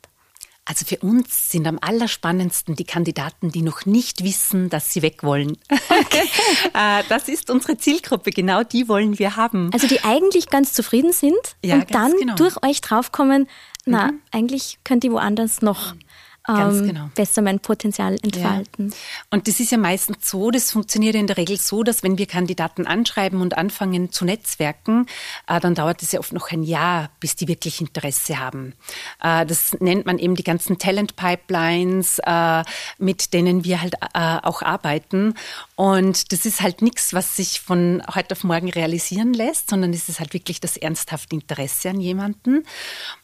Also 0.65 0.85
für 0.85 0.99
uns 0.99 1.51
sind 1.51 1.67
am 1.67 1.79
allerspannendsten 1.81 2.77
die 2.77 2.85
Kandidaten, 2.85 3.51
die 3.51 3.63
noch 3.63 3.85
nicht 3.85 4.23
wissen, 4.23 4.71
dass 4.71 4.93
sie 4.93 5.03
weg 5.03 5.23
wollen. 5.23 5.59
Okay. 5.89 6.29
Äh, 6.75 7.03
das 7.09 7.29
ist 7.29 7.51
unsere 7.51 7.77
Zielgruppe, 7.77 8.31
genau 8.31 8.63
die 8.63 8.89
wollen 8.89 9.19
wir 9.19 9.37
haben. 9.37 9.71
Also 9.73 9.87
die 9.87 10.05
eigentlich 10.05 10.49
ganz 10.49 10.73
zufrieden 10.73 11.13
sind 11.13 11.37
ja, 11.65 11.77
und 11.77 11.95
dann 11.95 12.13
genau. 12.17 12.35
durch 12.35 12.63
euch 12.63 12.81
draufkommen, 12.81 13.49
na, 13.85 14.13
mhm. 14.13 14.21
eigentlich 14.31 14.79
könnt 14.85 15.05
ihr 15.05 15.13
woanders 15.13 15.63
noch. 15.63 15.95
Mhm 15.95 16.01
ähm, 16.49 16.87
genau. 16.87 17.11
besser 17.15 17.41
mein 17.43 17.61
Potenzial 17.61 18.17
entfalten. 18.23 18.89
Ja. 18.89 18.97
Und 19.31 19.47
das 19.47 19.61
ist 19.61 19.71
ja 19.71 19.79
meistens 19.79 20.29
so, 20.29 20.51
das 20.51 20.73
funktioniert 20.73 21.15
in 21.15 21.27
der 21.27 21.37
Regel 21.37 21.57
so, 21.57 21.83
dass 21.85 22.03
wenn 22.03 22.19
wir 22.19 22.27
Kandidaten 22.27 22.87
anschreiben 22.87 23.41
und 23.41 23.57
anfangen 23.57 24.11
zu 24.11 24.25
netzwerken, 24.25 25.07
äh, 25.47 25.61
dann 25.61 25.75
dauert 25.75 26.03
es 26.03 26.13
ja 26.13 26.21
oft 26.21 26.33
noch 26.33 26.51
ein 26.51 26.65
Jahr, 26.65 27.11
bis 27.21 27.37
die 27.37 27.47
wirklich 27.47 27.81
Interesse 27.81 28.41
haben. 28.41 28.75
Äh, 29.23 29.47
das 29.47 29.77
nennt 29.81 30.05
man 30.05 30.19
eben 30.19 30.35
die 30.35 30.43
ganzen 30.43 30.79
Talent 30.79 31.15
Pipelines, 31.15 32.19
äh, 32.25 32.65
mit 32.99 33.33
denen 33.33 33.65
wir 33.65 33.81
halt 33.81 33.95
äh, 34.15 34.39
auch 34.43 34.63
arbeiten. 34.63 35.35
Und 35.77 36.33
das 36.33 36.45
ist 36.45 36.61
halt 36.61 36.83
nichts, 36.83 37.15
was 37.15 37.37
sich 37.37 37.61
von 37.61 38.03
heute 38.15 38.33
auf 38.33 38.43
morgen 38.43 38.71
realisieren 38.71 39.33
lässt, 39.33 39.71
sondern 39.71 39.93
es 39.93 40.09
ist 40.09 40.19
halt 40.19 40.35
wirklich 40.35 40.61
das 40.61 40.77
ernsthafte 40.77 41.37
Interesse 41.37 41.91
an 41.91 42.01
jemanden. 42.01 42.65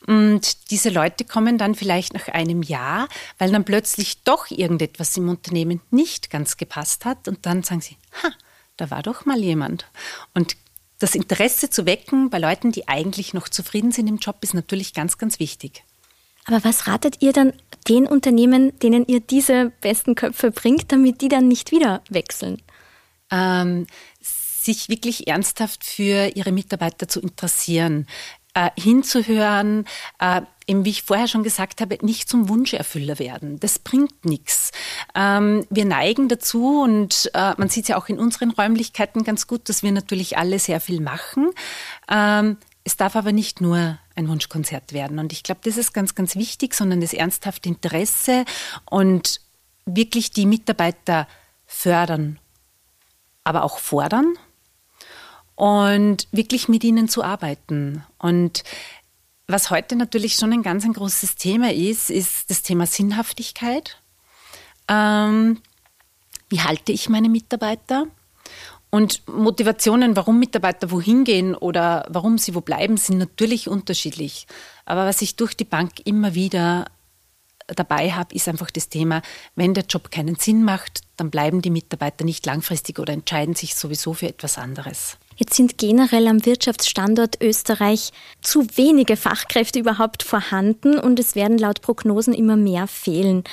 Und 0.07 0.71
diese 0.71 0.91
Leute 0.91 1.25
kommen 1.25 1.59
dann 1.59 1.75
vielleicht 1.75 2.15
nach 2.15 2.29
einem 2.29 2.63
Jahr 2.63 3.08
weil 3.39 3.51
dann 3.51 3.65
plötzlich 3.65 4.23
doch 4.23 4.51
irgendetwas 4.51 5.17
im 5.17 5.29
Unternehmen 5.29 5.81
nicht 5.91 6.31
ganz 6.31 6.57
gepasst 6.57 7.05
hat 7.05 7.29
und 7.29 7.47
dann 7.47 7.63
sagen 7.63 7.81
sie, 7.81 7.97
ha, 8.23 8.31
da 8.77 8.91
war 8.91 9.03
doch 9.03 9.27
mal 9.27 9.39
jemand. 9.39 9.87
Und 10.35 10.57
das 10.99 11.15
Interesse 11.15 11.71
zu 11.71 11.87
wecken 11.87 12.31
bei 12.31 12.39
Leuten, 12.39 12.73
die 12.73 12.89
eigentlich 12.89 13.35
noch 13.35 13.49
zufrieden 13.49 13.93
sind 13.93 14.09
im 14.09 14.17
Job, 14.17 14.37
ist 14.43 14.55
natürlich 14.55 14.95
ganz, 14.95 15.19
ganz 15.19 15.39
wichtig. 15.39 15.85
Aber 16.45 16.65
was 16.65 16.87
ratet 16.87 17.17
ihr 17.21 17.33
dann 17.33 17.53
den 17.89 18.07
Unternehmen, 18.07 18.77
denen 18.81 19.07
ihr 19.07 19.21
diese 19.21 19.71
besten 19.81 20.15
Köpfe 20.15 20.51
bringt, 20.51 20.91
damit 20.91 21.21
die 21.21 21.29
dann 21.29 21.47
nicht 21.47 21.73
wieder 21.73 22.03
wechseln? 22.09 22.63
Ähm, 23.31 23.87
sich 24.21 24.89
wirklich 24.89 25.29
ernsthaft 25.29 25.85
für 25.85 26.33
ihre 26.35 26.53
Mitarbeiter 26.53 27.07
zu 27.07 27.21
interessieren, 27.21 28.07
äh, 28.59 28.71
hinzuhören, 28.77 29.85
äh, 30.19 30.43
eben 30.67 30.85
wie 30.85 30.91
ich 30.91 31.05
vorher 31.05 31.29
schon 31.29 31.45
gesagt 31.45 31.81
habe, 31.81 31.97
nicht 32.03 32.29
zum 32.29 32.49
Wunscherfüller 32.49 33.21
werden. 33.21 33.61
Das 33.61 33.79
bringt 33.79 34.25
nichts. 34.25 34.73
Ähm, 35.15 35.65
wir 35.71 35.85
neigen 35.85 36.29
dazu 36.29 36.83
und 36.83 37.31
äh, 37.35 37.55
man 37.57 37.69
sieht 37.69 37.89
ja 37.89 37.97
auch 37.97 38.09
in 38.09 38.19
unseren 38.19 38.51
Räumlichkeiten 38.51 39.23
ganz 39.23 39.47
gut, 39.47 39.69
dass 39.69 39.85
wir 39.85 39.93
natürlich 39.93 40.39
alle 40.39 40.59
sehr 40.59 40.81
viel 40.81 41.01
machen. 41.01 41.51
Ähm, 42.11 42.57
es 42.83 42.97
darf 42.97 43.15
aber 43.15 43.33
nicht 43.33 43.61
nur 43.61 43.99
ein 44.17 44.29
Wunschkonzert 44.29 44.93
werden. 44.93 45.21
Und 45.21 45.33
ich 45.33 45.45
glaube, 45.45 45.61
das 45.63 45.77
ist 45.77 45.93
ganz, 45.93 46.17
ganz 46.17 46.35
wichtig, 46.35 46.75
sondern 46.75 47.01
das 47.01 47.13
ernsthafte 47.13 47.69
Interesse 47.69 48.45
und 48.91 49.41
wirklich 49.87 50.33
die 50.33 50.47
Mitarbeiter 50.47 51.29
fördern, 51.67 52.41
aber 53.45 53.63
auch 53.63 53.79
fordern 53.79 54.35
und 55.59 56.29
wirklich 56.31 56.69
mit 56.69 56.85
ihnen 56.85 57.09
zu 57.09 57.25
arbeiten. 57.25 58.05
Und 58.19 58.63
was 59.49 59.71
heute 59.71 59.97
natürlich 59.97 60.37
schon 60.37 60.53
ein 60.53 60.63
ganz 60.63 60.85
ein 60.85 60.93
großes 60.93 61.35
Thema 61.35 61.73
ist, 61.73 62.11
ist 62.11 62.49
das 62.49 62.63
Thema 62.63 62.87
Sinnhaftigkeit. 62.87 64.01
Ähm, 64.87 65.61
wie 66.49 66.61
halte 66.61 66.93
ich 66.93 67.09
meine 67.09 67.29
Mitarbeiter? 67.29 68.07
Und 68.91 69.27
Motivationen, 69.27 70.15
warum 70.15 70.39
Mitarbeiter 70.39 70.93
wohin 70.93 71.25
gehen 71.25 71.57
oder 71.57 72.07
warum 72.09 72.39
sie 72.39 72.55
wo 72.55 72.61
bleiben, 72.61 72.97
sind 72.97 73.19
natürlich 73.19 73.69
unterschiedlich. 73.69 74.47
Aber 74.85 75.07
was 75.07 75.23
ich 75.23 75.35
durch 75.35 75.57
die 75.57 75.65
Bank 75.65 76.07
immer 76.07 76.37
wieder 76.37 76.87
dabei 77.67 78.13
habe, 78.13 78.33
ist 78.33 78.47
einfach 78.47 78.71
das 78.71 78.91
Thema, 78.91 79.23
wenn 79.57 79.75
der 79.75 79.87
Job 79.87 80.13
keinen 80.13 80.37
Sinn 80.37 80.63
macht, 80.63 81.01
dann 81.17 81.33
bleiben 81.33 81.63
die 81.63 81.71
Mitarbeiter 81.71 82.25
nicht 82.25 82.47
langfristig 82.47 83.01
oder 83.01 83.13
entscheiden 83.13 83.57
sich 83.57 83.75
sowieso 83.75 84.15
für 84.15 84.29
etwas 84.29 84.57
anderes. 84.57 85.19
Jetzt 85.39 85.55
sind 85.55 85.79
generell 85.79 86.27
am 86.27 86.45
Wirtschaftsstandort 86.45 87.41
Österreich 87.41 88.11
zu 88.43 88.67
wenige 88.77 89.17
Fachkräfte 89.17 89.79
überhaupt 89.79 90.25
vorhanden 90.25 90.99
und 90.99 91.21
es 91.21 91.37
werden 91.37 91.59
laut 91.59 91.81
Prognosen 91.81 92.35
immer 92.35 92.57
mehr 92.57 92.89
fehlen. 92.89 93.45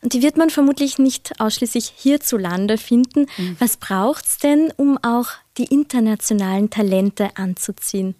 Und 0.00 0.14
die 0.14 0.22
wird 0.22 0.38
man 0.38 0.48
vermutlich 0.48 0.98
nicht 0.98 1.38
ausschließlich 1.40 1.92
hierzulande 1.96 2.78
finden. 2.78 3.26
Mhm. 3.36 3.56
Was 3.58 3.76
braucht 3.76 4.24
es 4.24 4.38
denn, 4.38 4.72
um 4.76 4.98
auch 5.02 5.28
die 5.58 5.66
internationalen 5.66 6.70
Talente 6.70 7.36
anzuziehen? 7.36 8.14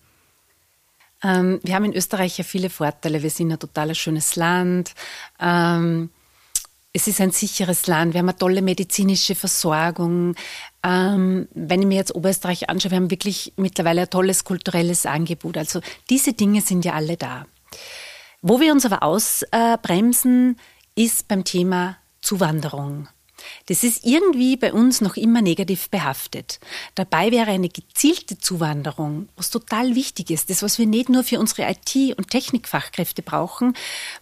Ähm, 1.23 1.61
wir 1.62 1.75
haben 1.75 1.87
in 1.87 1.95
Österreich 1.95 2.37
ja 2.37 2.45
viele 2.45 2.69
Vorteile. 2.69 3.23
Wir 3.23 3.31
sind 3.31 3.50
ein 3.50 3.59
total 3.59 3.95
schönes 3.95 4.37
Land. 4.37 4.93
Ähm, 5.40 6.11
es 6.97 7.09
ist 7.09 7.21
ein 7.21 7.33
sicheres 7.33 7.89
Land, 7.89 8.15
wir 8.15 8.21
haben 8.21 8.29
eine 8.29 8.39
tolle 8.39 8.63
medizinische 8.63 9.35
Versorgung. 9.35 10.37
Ähm, 10.85 11.49
wenn 11.53 11.83
ich 11.83 11.89
mir 11.89 11.97
jetzt 11.97 12.15
Oberösterreich 12.15 12.71
anschaue, 12.71 12.93
wir 12.93 12.97
haben 12.97 13.11
wirklich 13.11 13.53
mittlerweile 13.57 14.03
ein 14.03 14.11
tolles 14.11 14.45
kulturelles 14.45 15.05
Angebot. 15.05 15.59
Also 15.59 15.81
diese 16.09 16.35
Dinge 16.35 16.61
sind 16.61 16.85
ja 16.85 16.93
alle 16.93 17.17
da. 17.17 17.47
Wo 18.43 18.61
wir 18.61 18.73
uns 18.73 18.87
aber 18.87 19.03
ausbremsen, 19.03 20.57
ist 20.95 21.27
beim 21.27 21.43
Thema 21.43 21.97
Zuwanderung. 22.21 23.09
Das 23.67 23.85
ist 23.85 24.05
irgendwie 24.05 24.57
bei 24.57 24.73
uns 24.73 25.01
noch 25.01 25.17
immer 25.17 25.43
negativ 25.43 25.91
behaftet. 25.91 26.61
Dabei 26.95 27.31
wäre 27.31 27.51
eine 27.51 27.69
gezielte 27.69 28.39
Zuwanderung, 28.39 29.29
was 29.37 29.51
total 29.51 29.95
wichtig 29.95 30.31
ist, 30.31 30.51
das, 30.51 30.63
was 30.63 30.79
wir 30.79 30.87
nicht 30.87 31.09
nur 31.09 31.25
für 31.25 31.39
unsere 31.39 31.71
IT- 31.71 32.17
und 32.17 32.31
Technikfachkräfte 32.31 33.23
brauchen. 33.23 33.75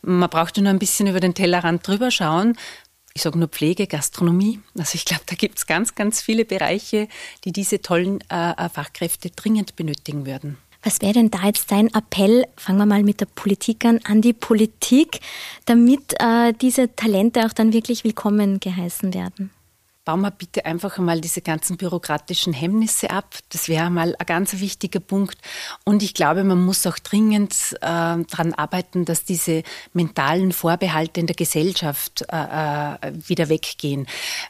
Man 0.03 0.31
braucht 0.31 0.57
nur 0.57 0.69
ein 0.69 0.79
bisschen 0.79 1.07
über 1.07 1.21
den 1.21 1.35
Tellerrand 1.35 1.87
drüber 1.87 2.11
schauen. 2.11 2.57
Ich 3.15 3.23
sage 3.23 3.39
nur 3.39 3.49
Pflege, 3.49 3.87
Gastronomie. 3.87 4.61
Also 4.79 4.95
ich 4.95 5.05
glaube, 5.05 5.25
da 5.27 5.35
gibt 5.35 5.59
es 5.59 5.67
ganz, 5.67 5.95
ganz 5.95 6.23
viele 6.23 6.45
Bereiche, 6.45 7.09
die 7.45 7.53
diese 7.53 7.83
tollen 7.83 8.21
äh, 8.31 8.69
Fachkräfte 8.71 9.31
dringend 9.31 9.77
benötigen 9.77 10.25
würden. 10.25 10.57
Was 10.83 11.01
wäre 11.01 11.13
denn 11.13 11.31
da 11.31 11.45
jetzt 11.45 11.71
dein 11.71 11.89
Appell, 11.95 12.45
fangen 12.57 12.79
wir 12.79 12.87
mal 12.87 13.05
mit 13.05 13.21
der 13.21 13.27
Politik 13.27 13.85
an, 13.85 14.01
an 14.05 14.21
die 14.21 14.33
Politik, 14.33 15.21
damit 15.65 16.15
äh, 16.19 16.53
diese 16.61 16.95
Talente 16.97 17.47
auch 17.47 17.53
dann 17.53 17.73
wirklich 17.73 18.03
willkommen 18.03 18.59
geheißen 18.59 19.15
werden? 19.15 19.51
Bauen 20.05 20.23
wir 20.23 20.33
bitte 20.33 20.65
einfach 20.67 20.99
einmal 20.99 21.21
diese 21.21 21.43
ganzen 21.43 21.77
bürokratischen 21.77 22.53
Hemmnisse 22.53 23.11
ab. 23.11 23.37
Das 23.51 23.69
wäre 23.69 23.89
mal 23.89 24.17
ein 24.19 24.27
ganz 24.27 24.59
wichtiger 24.59 24.99
Punkt. 24.99 25.39
Und 25.85 26.03
ich 26.03 26.13
glaube, 26.13 26.43
man 26.43 26.61
muss 26.61 26.85
auch 26.89 26.99
dringend 26.99 27.55
äh, 27.75 27.79
daran 27.83 28.53
arbeiten, 28.57 29.05
dass 29.05 29.25
diese 29.25 29.63
mentalen 29.93 30.51
Vorbehalte 30.51 31.21
in 31.21 31.29
der 31.29 31.37
Gesellschaft 31.37 32.25
äh, 32.33 32.95
äh, 32.95 33.13
wieder 33.29 33.49
weggehen. 33.49 34.09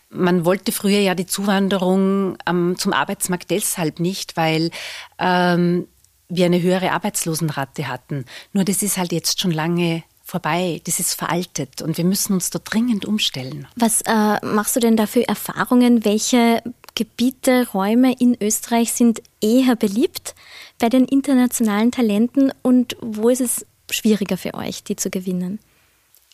Man 0.08 0.46
wollte 0.46 0.72
früher 0.72 1.00
ja 1.00 1.14
die 1.14 1.26
Zuwanderung 1.26 2.38
ähm, 2.48 2.76
zum 2.78 2.94
Arbeitsmarkt 2.94 3.50
deshalb 3.50 4.00
nicht, 4.00 4.38
weil 4.38 4.70
ähm, 5.18 5.86
wir 6.34 6.46
eine 6.46 6.62
höhere 6.62 6.92
Arbeitslosenrate 6.92 7.88
hatten. 7.88 8.24
Nur 8.52 8.64
das 8.64 8.82
ist 8.82 8.96
halt 8.96 9.12
jetzt 9.12 9.40
schon 9.40 9.50
lange 9.50 10.02
vorbei, 10.24 10.80
das 10.84 10.98
ist 10.98 11.14
veraltet 11.14 11.82
und 11.82 11.98
wir 11.98 12.04
müssen 12.04 12.32
uns 12.32 12.48
da 12.48 12.58
dringend 12.58 13.04
umstellen. 13.04 13.66
Was 13.76 14.00
äh, 14.02 14.44
machst 14.44 14.74
du 14.74 14.80
denn 14.80 14.96
da 14.96 15.06
für 15.06 15.28
Erfahrungen? 15.28 16.06
Welche 16.06 16.62
Gebiete, 16.94 17.68
Räume 17.74 18.14
in 18.18 18.36
Österreich 18.40 18.92
sind 18.92 19.22
eher 19.42 19.76
beliebt 19.76 20.34
bei 20.78 20.88
den 20.88 21.04
internationalen 21.04 21.90
Talenten 21.90 22.50
und 22.62 22.96
wo 23.00 23.28
ist 23.28 23.40
es 23.40 23.66
schwieriger 23.90 24.38
für 24.38 24.54
euch, 24.54 24.84
die 24.84 24.96
zu 24.96 25.10
gewinnen? 25.10 25.58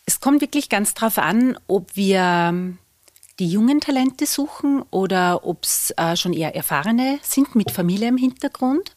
Es 0.07 0.21
kommt 0.21 0.41
wirklich 0.41 0.69
ganz 0.69 0.95
darauf 0.95 1.19
an, 1.19 1.59
ob 1.67 1.97
wir 1.97 2.77
die 3.39 3.49
jungen 3.49 3.81
Talente 3.81 4.27
suchen 4.27 4.83
oder 4.91 5.45
ob 5.45 5.65
es 5.65 5.93
äh, 5.97 6.17
schon 6.17 6.33
eher 6.33 6.55
erfahrene 6.55 7.19
sind 7.23 7.55
mit 7.55 7.71
Familie 7.71 8.09
im 8.09 8.17
Hintergrund. 8.17 8.95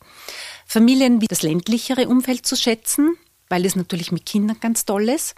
Familien 0.71 1.19
wie 1.19 1.27
das 1.27 1.41
ländlichere 1.41 2.07
Umfeld 2.07 2.45
zu 2.45 2.55
schätzen, 2.55 3.17
weil 3.49 3.65
es 3.65 3.75
natürlich 3.75 4.13
mit 4.13 4.25
Kindern 4.25 4.55
ganz 4.61 4.85
toll 4.85 5.09
ist. 5.09 5.35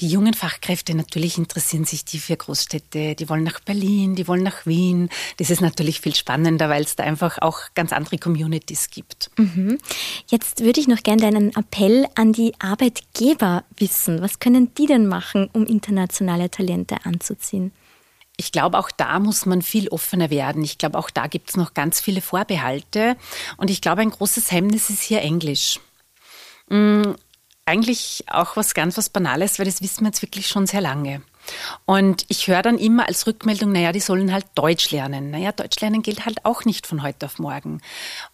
Die 0.00 0.08
jungen 0.08 0.34
Fachkräfte 0.34 0.94
natürlich 0.94 1.38
interessieren 1.38 1.86
sich 1.86 2.04
die 2.04 2.18
für 2.18 2.36
Großstädte, 2.36 3.14
die 3.14 3.28
wollen 3.30 3.44
nach 3.44 3.60
Berlin, 3.60 4.14
die 4.14 4.28
wollen 4.28 4.42
nach 4.42 4.66
Wien. 4.66 5.08
Das 5.38 5.48
ist 5.48 5.62
natürlich 5.62 6.02
viel 6.02 6.14
spannender, 6.14 6.68
weil 6.68 6.82
es 6.82 6.96
da 6.96 7.02
einfach 7.02 7.38
auch 7.38 7.60
ganz 7.74 7.94
andere 7.94 8.18
Communities 8.18 8.90
gibt. 8.90 9.30
Mhm. 9.38 9.78
Jetzt 10.28 10.60
würde 10.60 10.80
ich 10.80 10.88
noch 10.88 11.02
gerne 11.02 11.22
deinen 11.22 11.56
Appell 11.56 12.06
an 12.14 12.34
die 12.34 12.52
Arbeitgeber 12.58 13.64
wissen. 13.78 14.20
Was 14.20 14.38
können 14.38 14.74
die 14.74 14.84
denn 14.84 15.06
machen, 15.06 15.48
um 15.54 15.64
internationale 15.64 16.50
Talente 16.50 16.96
anzuziehen? 17.04 17.72
Ich 18.36 18.52
glaube, 18.52 18.78
auch 18.78 18.90
da 18.90 19.18
muss 19.18 19.46
man 19.46 19.62
viel 19.62 19.88
offener 19.88 20.30
werden. 20.30 20.62
Ich 20.62 20.78
glaube, 20.78 20.98
auch 20.98 21.10
da 21.10 21.26
gibt 21.26 21.50
es 21.50 21.56
noch 21.56 21.74
ganz 21.74 22.00
viele 22.00 22.20
Vorbehalte. 22.20 23.16
Und 23.56 23.70
ich 23.70 23.80
glaube, 23.80 24.02
ein 24.02 24.10
großes 24.10 24.50
Hemmnis 24.50 24.90
ist 24.90 25.02
hier 25.02 25.20
Englisch. 25.22 25.80
Mhm, 26.68 27.14
eigentlich 27.66 28.24
auch 28.28 28.56
was 28.56 28.74
ganz 28.74 28.96
was 28.96 29.10
Banales, 29.10 29.58
weil 29.58 29.66
das 29.66 29.82
wissen 29.82 30.00
wir 30.00 30.08
jetzt 30.08 30.22
wirklich 30.22 30.48
schon 30.48 30.66
sehr 30.66 30.80
lange. 30.80 31.22
Und 31.84 32.24
ich 32.28 32.48
höre 32.48 32.62
dann 32.62 32.78
immer 32.78 33.06
als 33.06 33.26
Rückmeldung, 33.26 33.72
naja, 33.72 33.92
die 33.92 34.00
sollen 34.00 34.32
halt 34.32 34.46
Deutsch 34.54 34.90
lernen. 34.90 35.30
Naja, 35.30 35.52
Deutsch 35.52 35.80
lernen 35.80 36.02
gilt 36.02 36.24
halt 36.24 36.44
auch 36.44 36.64
nicht 36.64 36.86
von 36.86 37.02
heute 37.02 37.26
auf 37.26 37.38
morgen. 37.38 37.80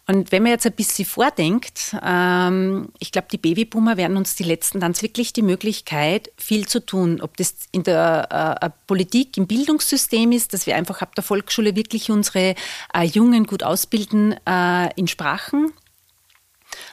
Und 0.07 0.31
wenn 0.31 0.43
man 0.43 0.51
jetzt 0.51 0.65
ein 0.65 0.73
bisschen 0.73 1.05
vordenkt, 1.05 1.95
ähm, 2.03 2.89
ich 2.99 3.11
glaube, 3.11 3.27
die 3.31 3.37
Babyboomer 3.37 3.97
werden 3.97 4.17
uns 4.17 4.35
die 4.35 4.43
letzten 4.43 4.79
dann 4.79 4.99
wirklich 5.01 5.33
die 5.33 5.41
Möglichkeit, 5.41 6.31
viel 6.37 6.67
zu 6.67 6.85
tun. 6.85 7.21
Ob 7.21 7.37
das 7.37 7.55
in 7.71 7.83
der 7.83 8.57
äh, 8.61 8.69
Politik, 8.87 9.37
im 9.37 9.47
Bildungssystem 9.47 10.31
ist, 10.31 10.53
dass 10.53 10.65
wir 10.65 10.75
einfach 10.75 11.01
ab 11.01 11.15
der 11.15 11.23
Volksschule 11.23 11.75
wirklich 11.75 12.11
unsere 12.11 12.55
äh, 12.93 13.03
Jungen 13.03 13.45
gut 13.45 13.63
ausbilden 13.63 14.35
äh, 14.45 14.89
in 14.95 15.07
Sprachen 15.07 15.71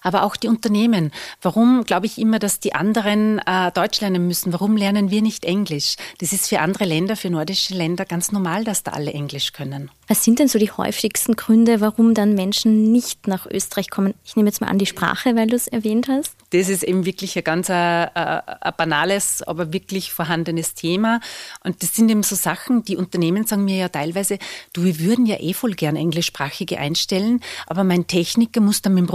aber 0.02 0.22
auch 0.22 0.36
die 0.36 0.48
Unternehmen. 0.48 1.12
Warum 1.42 1.84
glaube 1.84 2.06
ich 2.06 2.18
immer, 2.18 2.38
dass 2.38 2.60
die 2.60 2.74
anderen 2.74 3.40
äh, 3.46 3.72
Deutsch 3.72 4.00
lernen 4.00 4.26
müssen? 4.26 4.52
Warum 4.52 4.76
lernen 4.76 5.10
wir 5.10 5.22
nicht 5.22 5.44
Englisch? 5.44 5.96
Das 6.18 6.32
ist 6.32 6.48
für 6.48 6.60
andere 6.60 6.84
Länder, 6.84 7.16
für 7.16 7.30
nordische 7.30 7.74
Länder 7.74 8.04
ganz 8.04 8.32
normal, 8.32 8.64
dass 8.64 8.82
da 8.82 8.92
alle 8.92 9.12
Englisch 9.12 9.52
können. 9.52 9.90
Was 10.08 10.22
sind 10.22 10.38
denn 10.38 10.46
so 10.46 10.58
die 10.58 10.70
häufigsten 10.70 11.34
Gründe, 11.34 11.80
warum 11.80 12.14
dann 12.14 12.34
Menschen 12.34 12.92
nicht 12.92 13.26
nach 13.26 13.46
Österreich 13.46 13.90
kommen? 13.90 14.14
Ich 14.24 14.36
nehme 14.36 14.48
jetzt 14.48 14.60
mal 14.60 14.68
an 14.68 14.78
die 14.78 14.86
Sprache, 14.86 15.34
weil 15.34 15.48
du 15.48 15.56
es 15.56 15.66
erwähnt 15.66 16.06
hast. 16.08 16.36
Das 16.50 16.68
ist 16.68 16.84
eben 16.84 17.04
wirklich 17.04 17.36
ein 17.36 17.42
ganz 17.42 17.68
ein, 17.70 18.08
äh, 18.14 18.40
ein 18.60 18.72
banales, 18.76 19.42
aber 19.42 19.72
wirklich 19.72 20.12
vorhandenes 20.12 20.74
Thema. 20.74 21.20
Und 21.64 21.82
das 21.82 21.94
sind 21.94 22.08
eben 22.08 22.22
so 22.22 22.36
Sachen, 22.36 22.84
die 22.84 22.96
Unternehmen 22.96 23.46
sagen 23.46 23.64
mir 23.64 23.76
ja 23.76 23.88
teilweise, 23.88 24.38
du, 24.72 24.84
wir 24.84 25.00
würden 25.00 25.26
ja 25.26 25.40
eh 25.40 25.54
voll 25.54 25.72
gern 25.72 25.96
Englischsprachige 25.96 26.78
einstellen, 26.78 27.40
aber 27.66 27.82
mein 27.82 28.06
Techniker 28.06 28.60
muss 28.60 28.82
dann 28.82 28.94
mit 28.94 29.06
dem 29.06 29.10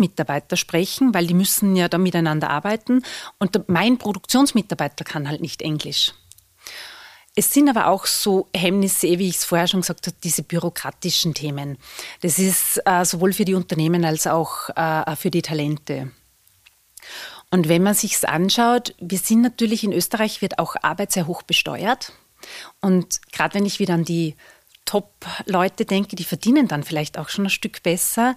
Produktionsmitarbeiter 0.00 0.56
sprechen, 0.56 1.14
weil 1.14 1.26
die 1.26 1.34
müssen 1.34 1.76
ja 1.76 1.88
da 1.88 1.98
miteinander 1.98 2.50
arbeiten. 2.50 3.02
Und 3.38 3.68
mein 3.68 3.98
Produktionsmitarbeiter 3.98 5.04
kann 5.04 5.28
halt 5.28 5.40
nicht 5.40 5.62
Englisch. 5.62 6.12
Es 7.36 7.52
sind 7.52 7.68
aber 7.68 7.86
auch 7.86 8.06
so 8.06 8.48
Hemmnisse, 8.54 9.06
wie 9.06 9.28
ich 9.28 9.36
es 9.36 9.44
vorher 9.44 9.68
schon 9.68 9.82
gesagt 9.82 10.06
habe, 10.06 10.16
diese 10.24 10.42
bürokratischen 10.42 11.32
Themen. 11.32 11.78
Das 12.22 12.38
ist 12.38 12.80
äh, 12.84 13.04
sowohl 13.04 13.32
für 13.32 13.44
die 13.44 13.54
Unternehmen 13.54 14.04
als 14.04 14.26
auch 14.26 14.68
äh, 14.70 15.14
für 15.16 15.30
die 15.30 15.42
Talente. 15.42 16.10
Und 17.50 17.68
wenn 17.68 17.82
man 17.82 17.94
sich 17.94 18.28
anschaut, 18.28 18.94
wir 19.00 19.18
sind 19.18 19.42
natürlich 19.42 19.84
in 19.84 19.92
Österreich 19.92 20.42
wird 20.42 20.58
auch 20.58 20.76
Arbeit 20.82 21.12
sehr 21.12 21.26
hoch 21.26 21.42
besteuert. 21.42 22.12
Und 22.80 23.20
gerade 23.32 23.54
wenn 23.54 23.66
ich 23.66 23.78
wieder 23.78 23.94
an 23.94 24.04
die 24.04 24.34
Top-Leute 24.84 25.84
denke, 25.84 26.16
die 26.16 26.24
verdienen 26.24 26.66
dann 26.66 26.82
vielleicht 26.82 27.16
auch 27.16 27.28
schon 27.28 27.46
ein 27.46 27.50
Stück 27.50 27.82
besser, 27.82 28.34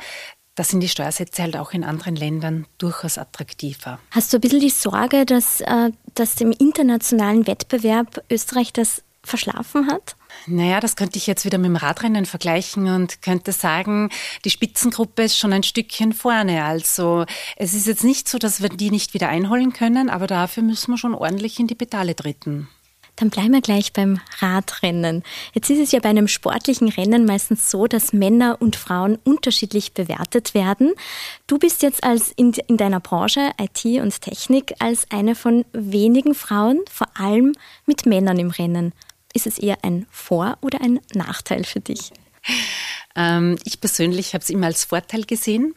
da 0.56 0.64
sind 0.64 0.82
die 0.82 0.90
Steuersätze 0.90 1.42
halt 1.42 1.58
auch 1.58 1.72
in 1.72 1.84
anderen 1.84 2.16
Ländern 2.16 2.68
durchaus 2.78 3.18
attraktiver. 3.18 4.00
Hast 4.12 4.32
du 4.32 4.38
ein 4.38 4.42
bisschen 4.42 4.60
die 4.60 4.70
Sorge, 4.70 5.26
dass, 5.26 5.62
äh, 5.62 5.92
dass 6.14 6.40
im 6.42 6.52
internationalen 6.52 7.48
Wettbewerb 7.48 8.24
Österreich 8.30 8.72
das 8.72 9.04
verschlafen 9.24 9.88
hat? 9.88 10.16
Naja, 10.48 10.80
das 10.80 10.96
könnte 10.96 11.18
ich 11.18 11.28
jetzt 11.28 11.46
wieder 11.46 11.58
mit 11.58 11.70
dem 11.70 11.76
Radrennen 11.76 12.26
vergleichen 12.26 12.88
und 12.88 13.22
könnte 13.22 13.52
sagen, 13.52 14.10
die 14.44 14.50
Spitzengruppe 14.50 15.24
ist 15.24 15.38
schon 15.38 15.54
ein 15.54 15.64
Stückchen 15.64 16.12
vorne. 16.12 16.66
Also 16.66 17.26
es 17.56 17.74
ist 17.74 17.88
jetzt 17.88 18.04
nicht 18.04 18.28
so, 18.28 18.38
dass 18.38 18.62
wir 18.62 18.70
die 18.70 18.92
nicht 18.92 19.14
wieder 19.14 19.30
einholen 19.30 19.74
können, 19.74 20.10
aber 20.10 20.28
dafür 20.28 20.64
müssen 20.64 20.92
wir 20.92 20.98
schon 20.98 21.16
ordentlich 21.16 21.60
in 21.60 21.68
die 21.68 21.76
Pedale 21.76 22.16
treten. 22.16 22.68
Dann 23.16 23.30
bleiben 23.30 23.54
wir 23.54 23.62
gleich 23.62 23.94
beim 23.94 24.20
Radrennen. 24.40 25.24
Jetzt 25.54 25.70
ist 25.70 25.80
es 25.80 25.92
ja 25.92 26.00
bei 26.00 26.10
einem 26.10 26.28
sportlichen 26.28 26.90
Rennen 26.90 27.26
meistens 27.26 27.70
so, 27.70 27.86
dass 27.86 28.12
Männer 28.12 28.58
und 28.60 28.76
Frauen 28.76 29.20
unterschiedlich 29.24 29.94
bewertet 29.94 30.54
werden. 30.54 30.94
Du 31.46 31.60
bist 31.60 31.84
jetzt 31.84 32.04
als 32.04 32.32
in, 32.32 32.54
in 32.68 32.78
deiner 32.78 33.00
Branche 33.00 33.52
IT 33.60 33.86
und 34.02 34.20
Technik 34.22 34.74
als 34.80 35.06
eine 35.12 35.36
von 35.36 35.64
wenigen 35.74 36.34
Frauen, 36.34 36.80
vor 36.90 37.08
allem 37.14 37.54
mit 37.86 38.06
Männern 38.06 38.40
im 38.40 38.50
Rennen. 38.50 38.94
Ist 39.34 39.48
es 39.48 39.60
eher 39.60 39.78
ein 39.84 40.08
Vor- 40.10 40.58
oder 40.62 40.82
ein 40.82 41.00
Nachteil 41.14 41.64
für 41.64 41.80
dich? 41.80 42.12
Ähm, 43.16 43.58
ich 43.64 43.80
persönlich 43.80 44.34
habe 44.34 44.42
es 44.42 44.50
immer 44.50 44.68
als 44.68 44.86
Vorteil 44.86 45.24
gesehen. 45.24 45.76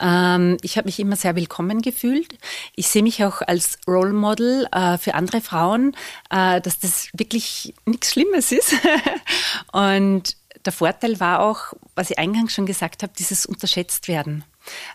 Ähm, 0.00 0.56
ich 0.62 0.76
habe 0.76 0.86
mich 0.86 0.98
immer 0.98 1.16
sehr 1.16 1.36
willkommen 1.36 1.82
gefühlt. 1.82 2.38
Ich 2.74 2.88
sehe 2.88 3.02
mich 3.02 3.24
auch 3.24 3.42
als 3.42 3.78
Role 3.86 4.12
Model 4.12 4.66
äh, 4.72 4.98
für 4.98 5.14
andere 5.14 5.40
Frauen, 5.40 5.94
äh, 6.30 6.60
dass 6.60 6.78
das 6.78 7.08
wirklich 7.12 7.74
nichts 7.84 8.12
Schlimmes 8.12 8.52
ist. 8.52 8.74
Und 9.72 10.36
der 10.64 10.72
Vorteil 10.72 11.20
war 11.20 11.40
auch, 11.40 11.74
was 11.94 12.10
ich 12.10 12.18
eingangs 12.18 12.52
schon 12.52 12.66
gesagt 12.66 13.02
habe, 13.02 13.12
dieses 13.18 13.46
unterschätzt 13.46 14.08
werden. 14.08 14.44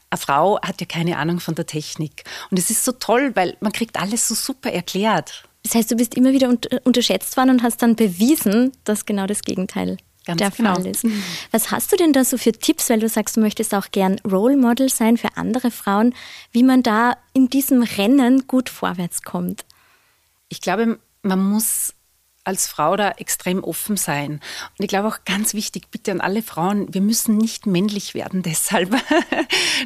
Eine 0.10 0.20
Frau 0.20 0.60
hat 0.62 0.80
ja 0.80 0.88
keine 0.88 1.18
Ahnung 1.18 1.40
von 1.40 1.56
der 1.56 1.66
Technik. 1.66 2.24
Und 2.52 2.60
es 2.60 2.70
ist 2.70 2.86
so 2.86 2.92
toll, 2.92 3.32
weil 3.36 3.58
man 3.60 3.72
kriegt 3.72 4.00
alles 4.00 4.28
so 4.28 4.36
super 4.36 4.72
erklärt. 4.72 5.44
Das 5.64 5.74
heißt, 5.74 5.90
du 5.90 5.96
bist 5.96 6.14
immer 6.16 6.32
wieder 6.32 6.56
unterschätzt 6.84 7.38
worden 7.38 7.50
und 7.50 7.64
hast 7.64 7.82
dann 7.82 7.96
bewiesen, 7.96 8.72
dass 8.84 9.06
genau 9.06 9.26
das 9.26 9.42
Gegenteil 9.42 9.98
Ganz 10.26 10.40
der 10.40 10.52
genau. 10.52 10.76
Fall 10.76 10.88
ist. 10.88 11.06
Was 11.52 11.72
hast 11.72 11.92
du 11.92 11.96
denn 11.96 12.14
da 12.14 12.26
so 12.26 12.38
für 12.38 12.52
Tipps, 12.52 12.90
weil 12.90 13.00
du 13.00 13.08
sagst, 13.08 13.38
du 13.38 13.42
möchtest 13.42 13.74
auch 13.76 13.92
gern 13.92 14.20
Role 14.20 14.58
Model 14.58 14.90
sein 14.90 15.18
für 15.18 15.38
andere 15.38 15.72
Frauen, 15.72 16.16
wie 16.52 16.64
man 16.64 16.82
da 16.82 17.18
in 17.34 17.50
diesem 17.50 17.84
Rennen 17.84 18.48
gut 18.48 18.70
vorwärts 18.70 19.22
kommt? 19.22 19.66
Ich 20.50 20.62
glaube, 20.62 21.00
man 21.22 21.40
muss 21.40 21.94
als 22.46 22.68
Frau 22.68 22.96
da 22.96 23.12
extrem 23.12 23.64
offen 23.64 23.98
sein. 23.98 24.34
Und 24.34 24.84
ich 24.84 24.88
glaube 24.88 25.08
auch 25.08 25.26
ganz 25.26 25.54
wichtig, 25.54 25.90
bitte 25.90 26.12
an 26.12 26.22
alle 26.22 26.44
Frauen, 26.44 26.94
wir 26.94 27.02
müssen 27.02 27.38
nicht 27.38 27.66
männlich 27.66 28.14
werden 28.14 28.42
deshalb. 28.44 28.96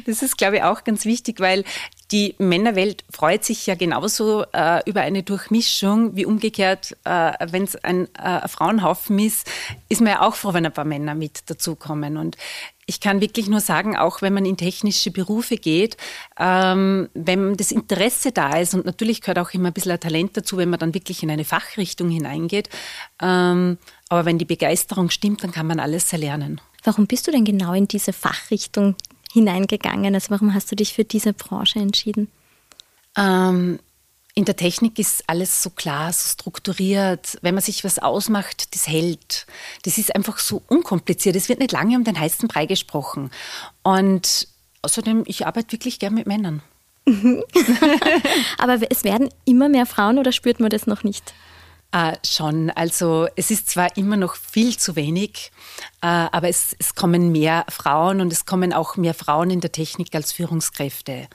Das 0.06 0.22
ist, 0.22 0.38
glaube 0.38 0.56
ich, 0.56 0.62
auch 0.62 0.84
ganz 0.84 1.04
wichtig, 1.04 1.40
weil 1.40 1.64
die 2.12 2.34
Männerwelt 2.38 3.04
freut 3.10 3.44
sich 3.44 3.66
ja 3.66 3.76
genauso 3.76 4.44
äh, 4.52 4.82
über 4.88 5.02
eine 5.02 5.22
Durchmischung 5.22 6.16
wie 6.16 6.26
umgekehrt, 6.26 6.96
äh, 7.04 7.32
wenn 7.50 7.64
es 7.64 7.76
ein 7.76 8.12
äh, 8.16 8.48
Frauenhaufen 8.48 9.18
ist, 9.18 9.48
ist 9.88 10.00
man 10.00 10.12
ja 10.12 10.22
auch 10.22 10.34
froh, 10.34 10.52
wenn 10.52 10.66
ein 10.66 10.72
paar 10.72 10.84
Männer 10.84 11.14
mit 11.14 11.48
dazukommen. 11.48 12.16
Und 12.16 12.36
ich 12.86 12.98
kann 12.98 13.20
wirklich 13.20 13.48
nur 13.48 13.60
sagen, 13.60 13.96
auch 13.96 14.22
wenn 14.22 14.34
man 14.34 14.44
in 14.44 14.56
technische 14.56 15.12
Berufe 15.12 15.56
geht, 15.56 15.96
ähm, 16.36 17.08
wenn 17.14 17.56
das 17.56 17.70
Interesse 17.70 18.32
da 18.32 18.56
ist 18.56 18.74
und 18.74 18.84
natürlich 18.84 19.20
gehört 19.20 19.38
auch 19.38 19.54
immer 19.54 19.68
ein 19.68 19.72
bisschen 19.72 19.92
ein 19.92 20.00
Talent 20.00 20.36
dazu, 20.36 20.56
wenn 20.56 20.70
man 20.70 20.80
dann 20.80 20.94
wirklich 20.94 21.22
in 21.22 21.30
eine 21.30 21.44
Fachrichtung 21.44 22.10
hineingeht. 22.10 22.68
Ähm, 23.22 23.78
aber 24.08 24.24
wenn 24.24 24.38
die 24.38 24.44
Begeisterung 24.44 25.10
stimmt, 25.10 25.44
dann 25.44 25.52
kann 25.52 25.68
man 25.68 25.78
alles 25.78 26.12
erlernen. 26.12 26.60
Warum 26.82 27.06
bist 27.06 27.28
du 27.28 27.30
denn 27.30 27.44
genau 27.44 27.72
in 27.74 27.86
diese 27.86 28.12
Fachrichtung 28.12 28.96
hineingegangen? 29.32 30.14
Also 30.14 30.30
warum 30.30 30.54
hast 30.54 30.70
du 30.70 30.76
dich 30.76 30.94
für 30.94 31.04
diese 31.04 31.32
Branche 31.32 31.78
entschieden? 31.78 32.28
Ähm, 33.16 33.78
in 34.34 34.44
der 34.44 34.56
Technik 34.56 34.98
ist 34.98 35.24
alles 35.26 35.62
so 35.62 35.70
klar, 35.70 36.12
so 36.12 36.28
strukturiert. 36.28 37.38
Wenn 37.42 37.54
man 37.54 37.62
sich 37.62 37.84
was 37.84 37.98
ausmacht, 37.98 38.74
das 38.74 38.86
hält. 38.86 39.46
Das 39.82 39.98
ist 39.98 40.14
einfach 40.14 40.38
so 40.38 40.62
unkompliziert. 40.68 41.36
Es 41.36 41.48
wird 41.48 41.58
nicht 41.58 41.72
lange 41.72 41.96
um 41.96 42.04
den 42.04 42.18
heißen 42.18 42.48
Brei 42.48 42.66
gesprochen. 42.66 43.30
Und 43.82 44.48
außerdem, 44.82 45.24
ich 45.26 45.46
arbeite 45.46 45.72
wirklich 45.72 45.98
gern 45.98 46.14
mit 46.14 46.26
Männern. 46.26 46.62
Aber 48.58 48.78
es 48.88 49.04
werden 49.04 49.30
immer 49.44 49.68
mehr 49.68 49.86
Frauen 49.86 50.18
oder 50.18 50.32
spürt 50.32 50.60
man 50.60 50.70
das 50.70 50.86
noch 50.86 51.02
nicht? 51.02 51.34
Äh, 51.92 52.12
schon. 52.24 52.70
Also 52.70 53.26
es 53.34 53.50
ist 53.50 53.68
zwar 53.68 53.96
immer 53.96 54.16
noch 54.16 54.36
viel 54.36 54.76
zu 54.76 54.94
wenig, 54.94 55.50
äh, 56.02 56.06
aber 56.06 56.48
es, 56.48 56.76
es 56.78 56.94
kommen 56.94 57.32
mehr 57.32 57.66
Frauen 57.68 58.20
und 58.20 58.32
es 58.32 58.46
kommen 58.46 58.72
auch 58.72 58.96
mehr 58.96 59.14
Frauen 59.14 59.50
in 59.50 59.60
der 59.60 59.72
Technik 59.72 60.14
als 60.14 60.32
Führungskräfte. 60.32 61.28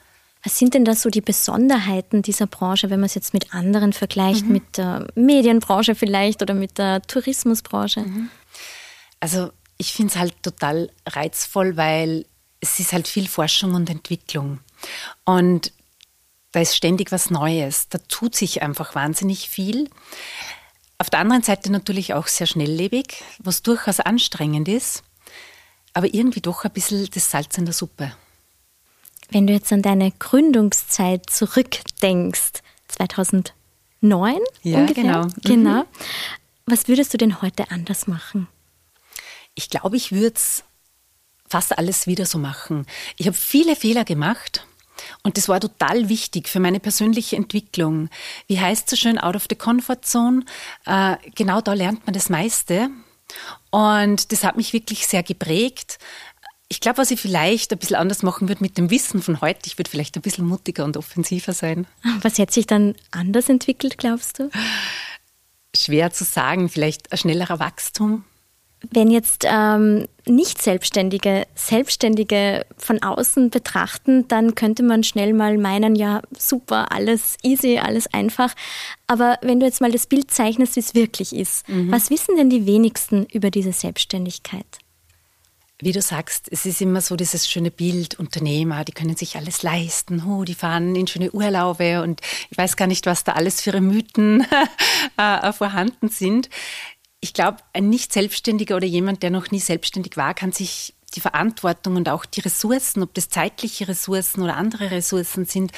Was 0.45 0.57
sind 0.57 0.73
denn 0.75 0.85
da 0.85 0.95
so 0.95 1.09
die 1.09 1.21
Besonderheiten 1.21 2.21
dieser 2.21 2.47
Branche, 2.47 2.89
wenn 2.89 2.99
man 2.99 3.07
es 3.07 3.15
jetzt 3.15 3.33
mit 3.33 3.53
anderen 3.53 3.93
vergleicht, 3.93 4.45
mhm. 4.45 4.51
mit 4.51 4.77
der 4.77 5.07
Medienbranche 5.15 5.95
vielleicht 5.95 6.41
oder 6.41 6.53
mit 6.53 6.77
der 6.77 7.01
Tourismusbranche? 7.01 8.01
Mhm. 8.01 8.29
Also 9.19 9.49
ich 9.77 9.91
finde 9.91 10.13
es 10.13 10.19
halt 10.19 10.41
total 10.41 10.89
reizvoll, 11.07 11.75
weil 11.75 12.25
es 12.61 12.79
ist 12.79 12.93
halt 12.93 13.07
viel 13.07 13.27
Forschung 13.27 13.73
und 13.73 13.89
Entwicklung. 13.89 14.59
Und 15.25 15.73
da 16.55 16.61
ist 16.61 16.77
ständig 16.77 17.11
was 17.11 17.31
Neues. 17.31 17.89
Da 17.89 17.97
tut 17.97 18.33
sich 18.33 18.61
einfach 18.61 18.95
wahnsinnig 18.95 19.49
viel. 19.49 19.89
Auf 20.97 21.09
der 21.09 21.19
anderen 21.19 21.43
Seite 21.43 21.69
natürlich 21.69 22.13
auch 22.13 22.27
sehr 22.27 22.47
schnelllebig, 22.47 23.25
was 23.39 23.61
durchaus 23.61 23.99
anstrengend 23.99 24.69
ist, 24.69 25.03
aber 25.93 26.13
irgendwie 26.13 26.39
doch 26.39 26.63
ein 26.63 26.71
bisschen 26.71 27.09
das 27.13 27.29
Salz 27.29 27.57
in 27.57 27.65
der 27.65 27.73
Suppe. 27.73 28.15
Wenn 29.31 29.47
du 29.47 29.53
jetzt 29.53 29.73
an 29.73 29.81
deine 29.81 30.11
Gründungszeit 30.11 31.29
zurückdenkst, 31.29 32.61
2009 32.87 34.39
ja, 34.61 34.77
ungefähr, 34.77 35.03
genau. 35.03 35.23
Mhm. 35.23 35.31
genau. 35.43 35.83
Was 36.65 36.87
würdest 36.87 37.13
du 37.13 37.17
denn 37.17 37.41
heute 37.41 37.69
anders 37.69 38.07
machen? 38.07 38.47
Ich 39.55 39.69
glaube, 39.69 39.97
ich 39.97 40.13
würde 40.13 40.35
es 40.35 40.63
fast 41.49 41.77
alles 41.77 42.07
wieder 42.07 42.25
so 42.25 42.37
machen. 42.37 42.85
Ich 43.17 43.27
habe 43.27 43.35
viele 43.35 43.75
Fehler 43.75 44.05
gemacht 44.05 44.65
und 45.23 45.37
das 45.37 45.49
war 45.49 45.59
total 45.59 46.09
wichtig 46.09 46.49
für 46.49 46.59
meine 46.59 46.79
persönliche 46.79 47.35
Entwicklung. 47.35 48.09
Wie 48.47 48.59
heißt 48.59 48.89
so 48.89 48.95
schön, 48.95 49.17
out 49.17 49.35
of 49.35 49.45
the 49.49 49.55
comfort 49.55 50.01
zone? 50.03 50.43
Äh, 50.85 51.17
genau 51.35 51.61
da 51.61 51.73
lernt 51.73 52.05
man 52.05 52.13
das 52.13 52.29
meiste. 52.29 52.89
Und 53.71 54.31
das 54.31 54.43
hat 54.43 54.55
mich 54.57 54.73
wirklich 54.73 55.07
sehr 55.07 55.23
geprägt. 55.23 55.97
Ich 56.67 56.79
glaube, 56.79 56.97
was 56.97 57.11
ich 57.11 57.19
vielleicht 57.19 57.71
ein 57.71 57.77
bisschen 57.77 57.95
anders 57.95 58.23
machen 58.23 58.47
würde 58.47 58.63
mit 58.63 58.77
dem 58.77 58.89
Wissen 58.89 59.21
von 59.21 59.41
heute, 59.41 59.61
ich 59.65 59.77
würde 59.77 59.89
vielleicht 59.89 60.15
ein 60.15 60.21
bisschen 60.21 60.47
mutiger 60.47 60.83
und 60.83 60.97
offensiver 60.97 61.53
sein. 61.53 61.85
Was 62.21 62.39
hat 62.39 62.51
sich 62.51 62.65
dann 62.65 62.95
anders 63.11 63.49
entwickelt, 63.49 63.97
glaubst 63.97 64.39
du? 64.39 64.49
Schwer 65.75 66.11
zu 66.11 66.23
sagen, 66.23 66.69
vielleicht 66.69 67.11
ein 67.11 67.17
schnellerer 67.17 67.59
Wachstum. 67.59 68.23
Wenn 68.91 69.09
jetzt 69.09 69.45
ähm, 69.47 70.07
nicht 70.25 70.61
Selbstständige 70.61 71.45
Selbstständige 71.55 72.65
von 72.77 73.01
außen 73.01 73.49
betrachten, 73.49 74.27
dann 74.27 74.55
könnte 74.55 74.83
man 74.83 75.03
schnell 75.03 75.33
mal 75.33 75.57
meinen, 75.57 75.95
ja 75.95 76.21
super, 76.37 76.91
alles 76.91 77.37
easy, 77.43 77.77
alles 77.77 78.07
einfach. 78.13 78.53
Aber 79.07 79.37
wenn 79.41 79.59
du 79.59 79.65
jetzt 79.65 79.81
mal 79.81 79.91
das 79.91 80.07
Bild 80.07 80.31
zeichnest, 80.31 80.75
wie 80.75 80.81
es 80.81 80.95
wirklich 80.95 81.35
ist, 81.35 81.67
mhm. 81.69 81.91
was 81.91 82.09
wissen 82.09 82.35
denn 82.35 82.49
die 82.49 82.65
wenigsten 82.65 83.25
über 83.31 83.51
diese 83.51 83.71
Selbstständigkeit? 83.71 84.79
wie 85.79 85.91
du 85.91 86.01
sagst, 86.01 86.47
es 86.51 86.65
ist 86.65 86.81
immer 86.81 87.01
so 87.01 87.15
dieses 87.15 87.49
schöne 87.49 87.69
Bild, 87.69 88.17
Unternehmer, 88.17 88.85
die 88.85 88.93
können 88.93 89.17
sich 89.17 89.35
alles 89.35 89.61
leisten, 89.61 90.23
oh, 90.25 90.43
die 90.45 90.55
fahren 90.55 90.95
in 90.95 91.07
schöne 91.07 91.31
Urlaube 91.31 92.01
und 92.01 92.21
ich 92.49 92.57
weiß 92.57 92.77
gar 92.77 92.87
nicht, 92.87 93.05
was 93.05 93.25
da 93.25 93.33
alles 93.33 93.61
für 93.61 93.81
Mythen 93.81 94.47
äh, 95.17 95.51
vorhanden 95.51 96.09
sind. 96.09 96.49
Ich 97.25 97.33
glaube, 97.33 97.57
ein 97.73 97.89
Nicht-Selbstständiger 97.89 98.75
oder 98.75 98.85
jemand, 98.85 99.23
der 99.23 99.31
noch 99.31 99.49
nie 99.49 99.59
selbstständig 99.59 100.15
war, 100.15 100.35
kann 100.35 100.51
sich 100.51 100.93
die 101.15 101.21
Verantwortung 101.21 101.95
und 101.95 102.07
auch 102.07 102.23
die 102.23 102.41
Ressourcen, 102.41 103.01
ob 103.01 103.15
das 103.15 103.29
zeitliche 103.29 103.87
Ressourcen 103.87 104.43
oder 104.43 104.55
andere 104.55 104.91
Ressourcen 104.91 105.45
sind, 105.45 105.71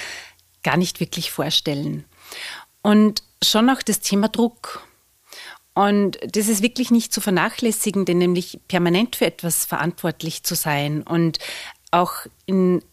gar 0.61 0.75
nicht 0.75 0.99
wirklich 0.99 1.31
vorstellen. 1.31 2.03
Und 2.81 3.23
schon 3.41 3.69
auch 3.69 3.81
das 3.81 4.01
Thema 4.01 4.27
Druck. 4.27 4.85
Und 5.73 6.17
das 6.35 6.49
ist 6.49 6.61
wirklich 6.61 6.91
nicht 6.91 7.13
zu 7.13 7.21
vernachlässigen, 7.21 8.03
denn 8.03 8.17
nämlich 8.17 8.59
permanent 8.67 9.15
für 9.15 9.27
etwas 9.27 9.63
verantwortlich 9.63 10.43
zu 10.43 10.53
sein 10.53 11.01
und 11.01 11.39
auch 11.91 12.25
in 12.45 12.83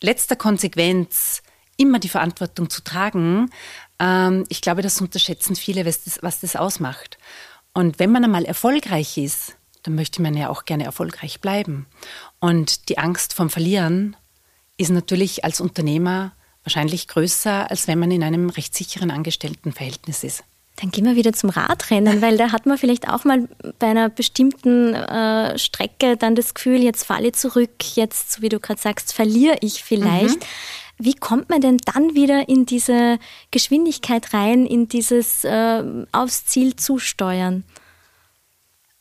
letzter 0.00 0.34
Konsequenz 0.34 1.40
immer 1.76 2.00
die 2.00 2.08
Verantwortung 2.08 2.68
zu 2.68 2.82
tragen, 2.82 3.48
ähm, 4.00 4.44
ich 4.48 4.60
glaube, 4.60 4.82
das 4.82 5.00
unterschätzen 5.00 5.54
viele, 5.54 5.86
was 5.86 6.02
das, 6.02 6.18
was 6.20 6.40
das 6.40 6.56
ausmacht. 6.56 7.16
Und 7.74 7.98
wenn 7.98 8.10
man 8.12 8.24
einmal 8.24 8.44
erfolgreich 8.44 9.16
ist, 9.16 9.56
dann 9.82 9.94
möchte 9.94 10.22
man 10.22 10.36
ja 10.36 10.48
auch 10.48 10.64
gerne 10.64 10.84
erfolgreich 10.84 11.40
bleiben. 11.40 11.86
Und 12.38 12.88
die 12.88 12.98
Angst 12.98 13.34
vom 13.34 13.50
Verlieren 13.50 14.16
ist 14.76 14.90
natürlich 14.90 15.44
als 15.44 15.60
Unternehmer 15.60 16.32
wahrscheinlich 16.64 17.08
größer, 17.08 17.70
als 17.70 17.88
wenn 17.88 17.98
man 17.98 18.10
in 18.10 18.22
einem 18.22 18.50
rechtssicheren 18.50 19.10
Angestelltenverhältnis 19.10 20.22
ist. 20.22 20.44
Dann 20.76 20.90
gehen 20.90 21.04
wir 21.04 21.16
wieder 21.16 21.32
zum 21.32 21.50
Radrennen, 21.50 22.22
weil 22.22 22.38
da 22.38 22.50
hat 22.50 22.66
man 22.66 22.78
vielleicht 22.78 23.08
auch 23.08 23.24
mal 23.24 23.48
bei 23.78 23.88
einer 23.88 24.08
bestimmten 24.08 24.94
äh, 24.94 25.58
Strecke 25.58 26.16
dann 26.16 26.34
das 26.34 26.54
Gefühl, 26.54 26.82
jetzt 26.82 27.04
falle 27.04 27.28
ich 27.28 27.34
zurück, 27.34 27.94
jetzt, 27.94 28.32
so 28.32 28.42
wie 28.42 28.48
du 28.48 28.58
gerade 28.58 28.80
sagst, 28.80 29.12
verliere 29.12 29.56
ich 29.60 29.84
vielleicht. 29.84 30.40
Mhm. 30.40 30.46
Wie 31.04 31.14
kommt 31.14 31.50
man 31.50 31.60
denn 31.60 31.78
dann 31.78 32.14
wieder 32.14 32.48
in 32.48 32.64
diese 32.64 33.18
Geschwindigkeit 33.50 34.32
rein, 34.32 34.66
in 34.66 34.86
dieses 34.86 35.42
äh, 35.42 35.82
aufs 36.12 36.46
Ziel 36.46 36.76
zusteuern? 36.76 37.64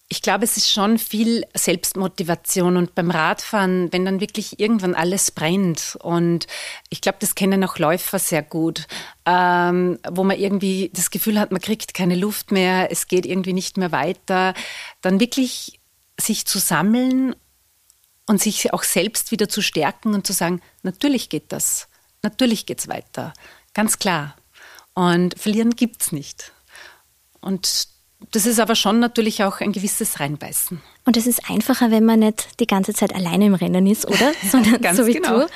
Ich 0.10 0.24
glaube, 0.24 0.44
es 0.44 0.58
ist 0.58 0.72
schon 0.72 0.98
viel 0.98 1.46
Selbstmotivation 1.54 2.76
und 2.76 2.96
beim 2.96 3.12
Radfahren, 3.12 3.94
wenn 3.94 4.04
dann 4.04 4.20
wirklich 4.20 4.60
irgendwann 4.60 4.96
alles 4.96 5.30
brennt. 5.30 5.96
Und 6.02 6.48
ich 6.90 7.02
glaube, 7.02 7.20
das 7.22 7.36
kennen 7.36 7.64
auch 7.64 7.78
Läufer 7.78 8.18
sehr 8.18 8.42
gut, 8.42 8.88
ähm, 9.28 10.00
wo 10.10 10.24
man 10.24 10.40
irgendwie 10.40 10.90
das 10.96 11.12
Gefühl 11.12 11.40
hat, 11.40 11.52
man 11.52 11.62
kriegt 11.62 11.94
keine 11.94 12.16
Luft 12.16 12.52
mehr, 12.52 12.92
es 12.92 13.08
geht 13.10 13.28
irgendwie 13.28 13.54
nicht 13.54 13.78
mehr 13.78 13.92
weiter, 13.92 14.56
dann 15.02 15.20
wirklich 15.20 15.80
sich 16.20 16.48
zu 16.48 16.58
sammeln 16.58 17.36
und 18.26 18.42
sich 18.42 18.74
auch 18.74 18.84
selbst 18.84 19.30
wieder 19.30 19.50
zu 19.50 19.62
stärken 19.62 20.16
und 20.16 20.26
zu 20.26 20.34
sagen, 20.34 20.62
natürlich 20.82 21.30
geht 21.30 21.52
das, 21.52 21.90
natürlich 22.24 22.66
geht 22.66 22.80
es 22.80 22.88
weiter, 22.88 23.34
ganz 23.74 24.00
klar. 24.00 24.36
Und 24.94 25.40
verlieren 25.40 25.72
gibt 25.72 26.02
es 26.02 26.12
nicht. 26.12 26.52
Und 27.40 27.88
das 28.30 28.46
ist 28.46 28.60
aber 28.60 28.76
schon 28.76 29.00
natürlich 29.00 29.44
auch 29.44 29.62
ein 29.62 29.72
gewisses 29.72 30.20
Reinbeißen. 30.20 30.80
Und 31.06 31.18
es 31.18 31.26
ist 31.26 31.50
einfacher, 31.50 31.90
wenn 31.90 32.06
man 32.06 32.20
nicht 32.20 32.60
die 32.60 32.68
ganze 32.68 32.94
Zeit 32.94 33.16
alleine 33.16 33.48
im 33.48 33.56
Rennen 33.56 33.88
ist, 33.88 34.08
oder? 34.08 34.32
Sondern 34.52 34.96
so 34.96 35.08
wie 35.08 35.14
genau. 35.14 35.40
du. 35.40 35.48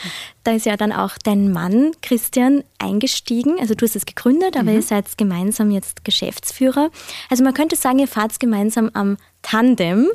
Da 0.44 0.54
ist 0.54 0.66
ja 0.66 0.76
dann 0.76 0.92
auch 0.92 1.18
dein 1.24 1.52
Mann 1.52 1.92
Christian 2.02 2.64
eingestiegen. 2.80 3.60
Also 3.60 3.76
du 3.76 3.86
hast 3.86 3.96
es 3.96 4.08
gegründet, 4.08 4.58
aber 4.58 4.72
mhm. 4.72 4.78
ihr 4.78 4.82
seid 4.82 5.18
gemeinsam 5.18 5.70
jetzt 5.70 6.04
Geschäftsführer. 6.04 6.90
Also 7.30 7.44
man 7.44 7.54
könnte 7.54 7.76
sagen, 7.76 8.00
ihr 8.00 8.08
fahrt 8.08 8.40
gemeinsam 8.40 8.90
am 8.94 9.18
Tandem. 9.44 10.00
Mhm. 10.00 10.10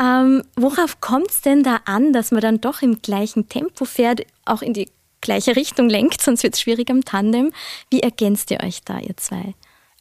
Ähm, 0.00 0.42
worauf 0.54 1.00
kommt 1.00 1.30
es 1.30 1.40
denn 1.40 1.64
da 1.64 1.80
an, 1.84 2.12
dass 2.12 2.30
man 2.30 2.40
dann 2.40 2.60
doch 2.60 2.82
im 2.82 3.02
gleichen 3.02 3.48
Tempo 3.48 3.84
fährt, 3.84 4.20
auch 4.44 4.62
in 4.62 4.74
die 4.74 4.88
gleiche 5.22 5.56
Richtung 5.56 5.88
lenkt, 5.88 6.20
sonst 6.20 6.42
wird 6.42 6.54
es 6.54 6.60
schwierig 6.60 6.90
am 6.90 7.04
Tandem. 7.04 7.52
Wie 7.90 8.00
ergänzt 8.00 8.50
ihr 8.50 8.60
euch 8.62 8.82
da, 8.82 8.98
ihr 8.98 9.16
zwei? 9.16 9.54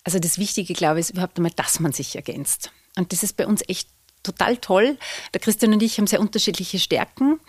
Also 0.03 0.19
das 0.19 0.37
Wichtige, 0.37 0.73
glaube 0.73 0.99
ich, 0.99 1.05
ist 1.05 1.11
überhaupt 1.11 1.37
einmal, 1.37 1.53
dass 1.55 1.79
man 1.79 1.93
sich 1.93 2.15
ergänzt. 2.15 2.71
Und 2.97 3.13
das 3.13 3.23
ist 3.23 3.37
bei 3.37 3.47
uns 3.47 3.61
echt 3.67 3.87
total 4.23 4.57
toll. 4.57 4.97
Der 5.33 5.39
Christian 5.39 5.73
und 5.73 5.81
ich 5.81 5.97
haben 5.97 6.07
sehr 6.07 6.19
unterschiedliche 6.19 6.79
Stärken. 6.79 7.39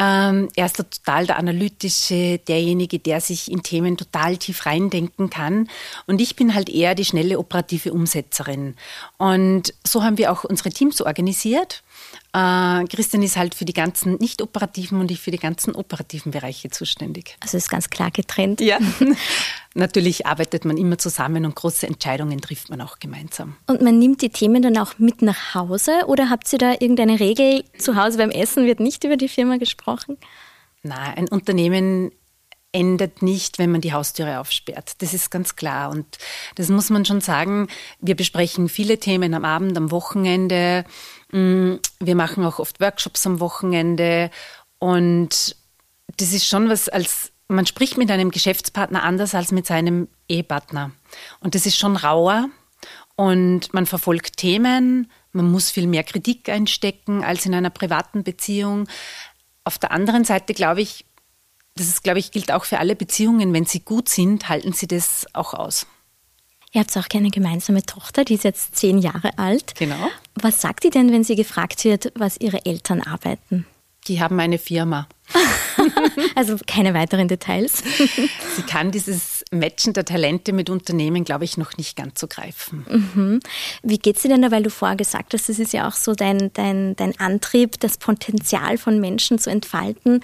Ähm, 0.00 0.48
er 0.54 0.66
ist 0.66 0.76
total 0.76 1.26
der 1.26 1.38
Analytische, 1.38 2.38
derjenige, 2.38 3.00
der 3.00 3.20
sich 3.20 3.50
in 3.50 3.64
Themen 3.64 3.96
total 3.96 4.36
tief 4.36 4.64
reindenken 4.64 5.28
kann. 5.28 5.68
Und 6.06 6.20
ich 6.20 6.36
bin 6.36 6.54
halt 6.54 6.68
eher 6.68 6.94
die 6.94 7.04
schnelle 7.04 7.38
operative 7.38 7.92
Umsetzerin. 7.92 8.76
Und 9.16 9.74
so 9.84 10.04
haben 10.04 10.16
wir 10.16 10.30
auch 10.30 10.44
unsere 10.44 10.70
Teams 10.70 11.00
organisiert. 11.00 11.82
Äh, 12.32 12.84
Christian 12.84 13.22
ist 13.22 13.36
halt 13.36 13.54
für 13.54 13.64
die 13.64 13.72
ganzen 13.72 14.16
nicht 14.16 14.42
operativen 14.42 15.00
und 15.00 15.10
ich 15.10 15.20
für 15.20 15.30
die 15.30 15.38
ganzen 15.38 15.74
operativen 15.74 16.30
Bereiche 16.30 16.70
zuständig. 16.70 17.36
Also 17.40 17.56
ist 17.56 17.70
ganz 17.70 17.88
klar 17.90 18.10
getrennt. 18.10 18.60
Ja. 18.60 18.78
Natürlich 19.74 20.26
arbeitet 20.26 20.64
man 20.64 20.76
immer 20.76 20.98
zusammen 20.98 21.46
und 21.46 21.54
große 21.54 21.86
Entscheidungen 21.86 22.40
trifft 22.40 22.68
man 22.68 22.80
auch 22.80 22.98
gemeinsam. 22.98 23.56
Und 23.66 23.80
man 23.80 23.98
nimmt 23.98 24.22
die 24.22 24.30
Themen 24.30 24.62
dann 24.62 24.76
auch 24.76 24.98
mit 24.98 25.22
nach 25.22 25.54
Hause 25.54 26.04
oder 26.06 26.30
habt 26.30 26.52
ihr 26.52 26.58
da 26.58 26.72
irgendeine 26.72 27.18
Regel? 27.18 27.64
Zu 27.78 27.96
Hause 27.96 28.18
beim 28.18 28.30
Essen 28.30 28.66
wird 28.66 28.80
nicht 28.80 29.04
über 29.04 29.16
die 29.16 29.28
Firma 29.28 29.56
gesprochen? 29.56 30.18
Nein, 30.82 31.14
ein 31.16 31.28
Unternehmen 31.28 32.10
endet 32.72 33.22
nicht, 33.22 33.58
wenn 33.58 33.70
man 33.72 33.80
die 33.80 33.92
Haustüre 33.92 34.40
aufsperrt. 34.40 34.92
Das 34.98 35.14
ist 35.14 35.30
ganz 35.30 35.56
klar. 35.56 35.90
Und 35.90 36.06
das 36.56 36.68
muss 36.68 36.90
man 36.90 37.04
schon 37.04 37.20
sagen. 37.20 37.68
Wir 38.00 38.14
besprechen 38.14 38.68
viele 38.68 38.98
Themen 38.98 39.32
am 39.34 39.44
Abend, 39.44 39.76
am 39.76 39.90
Wochenende. 39.90 40.84
Mm, 41.32 41.76
wir 42.00 42.14
machen 42.14 42.44
auch 42.44 42.58
oft 42.58 42.80
Workshops 42.80 43.26
am 43.26 43.40
Wochenende. 43.40 44.30
Und 44.78 45.56
das 46.16 46.32
ist 46.32 46.46
schon 46.46 46.68
was 46.68 46.88
als, 46.88 47.32
man 47.48 47.66
spricht 47.66 47.98
mit 47.98 48.10
einem 48.10 48.30
Geschäftspartner 48.30 49.02
anders 49.02 49.34
als 49.34 49.52
mit 49.52 49.66
seinem 49.66 50.08
Ehepartner. 50.28 50.92
Und 51.40 51.54
das 51.54 51.66
ist 51.66 51.78
schon 51.78 51.96
rauer. 51.96 52.48
Und 53.16 53.74
man 53.74 53.86
verfolgt 53.86 54.36
Themen. 54.36 55.10
Man 55.32 55.50
muss 55.50 55.70
viel 55.70 55.86
mehr 55.86 56.04
Kritik 56.04 56.48
einstecken 56.48 57.24
als 57.24 57.46
in 57.46 57.54
einer 57.54 57.70
privaten 57.70 58.22
Beziehung. 58.22 58.88
Auf 59.64 59.78
der 59.78 59.90
anderen 59.90 60.24
Seite, 60.24 60.54
glaube 60.54 60.80
ich, 60.80 61.04
das 61.74 61.88
ist, 61.88 62.02
glaube 62.02 62.18
ich, 62.18 62.32
gilt 62.32 62.50
auch 62.50 62.64
für 62.64 62.78
alle 62.78 62.96
Beziehungen. 62.96 63.52
Wenn 63.52 63.64
sie 63.64 63.80
gut 63.80 64.08
sind, 64.08 64.48
halten 64.48 64.72
sie 64.72 64.88
das 64.88 65.26
auch 65.32 65.54
aus. 65.54 65.86
Ihr 66.72 66.82
habt 66.82 66.96
auch 66.96 67.06
eine 67.14 67.30
gemeinsame 67.30 67.82
Tochter, 67.82 68.24
die 68.24 68.34
ist 68.34 68.44
jetzt 68.44 68.76
zehn 68.76 68.98
Jahre 68.98 69.38
alt. 69.38 69.74
Genau. 69.76 70.10
Was 70.34 70.60
sagt 70.60 70.84
die 70.84 70.90
denn, 70.90 71.12
wenn 71.12 71.24
sie 71.24 71.36
gefragt 71.36 71.84
wird, 71.84 72.12
was 72.14 72.36
ihre 72.38 72.66
Eltern 72.66 73.00
arbeiten? 73.02 73.66
Die 74.06 74.20
haben 74.20 74.38
eine 74.40 74.58
Firma. 74.58 75.08
also 76.34 76.56
keine 76.66 76.94
weiteren 76.94 77.28
Details. 77.28 77.82
sie 78.56 78.62
kann 78.62 78.90
dieses 78.90 79.44
Matchen 79.50 79.92
der 79.92 80.04
Talente 80.04 80.52
mit 80.52 80.70
Unternehmen, 80.70 81.24
glaube 81.24 81.44
ich, 81.44 81.58
noch 81.58 81.76
nicht 81.76 81.96
ganz 81.96 82.20
so 82.20 82.26
greifen. 82.26 82.86
Mhm. 82.88 83.40
Wie 83.82 83.98
geht 83.98 84.16
es 84.16 84.22
dir 84.22 84.28
denn 84.28 84.42
da, 84.42 84.50
weil 84.50 84.62
du 84.62 84.70
vorher 84.70 84.96
gesagt 84.96 85.34
hast, 85.34 85.48
das 85.48 85.58
ist 85.58 85.72
ja 85.72 85.88
auch 85.88 85.94
so 85.94 86.14
dein, 86.14 86.50
dein, 86.54 86.96
dein 86.96 87.18
Antrieb, 87.18 87.80
das 87.80 87.98
Potenzial 87.98 88.78
von 88.78 89.00
Menschen 89.00 89.38
zu 89.38 89.50
entfalten. 89.50 90.22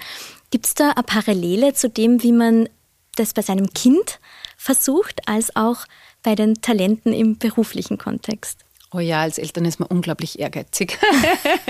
Gibt 0.49 0.65
es 0.67 0.73
da 0.73 0.91
eine 0.91 1.03
Parallele 1.03 1.73
zu 1.73 1.89
dem, 1.89 2.23
wie 2.23 2.31
man 2.31 2.69
das 3.15 3.33
bei 3.33 3.41
seinem 3.41 3.73
Kind 3.73 4.19
versucht, 4.57 5.27
als 5.27 5.55
auch 5.55 5.85
bei 6.25 6.35
den 6.35 6.55
Talenten 6.61 7.13
im 7.13 7.37
beruflichen 7.37 7.97
Kontext? 7.97 8.65
Oh 8.91 8.99
ja, 8.99 9.21
als 9.21 9.37
Eltern 9.37 9.65
ist 9.65 9.79
man 9.79 9.89
unglaublich 9.89 10.39
ehrgeizig. 10.39 10.97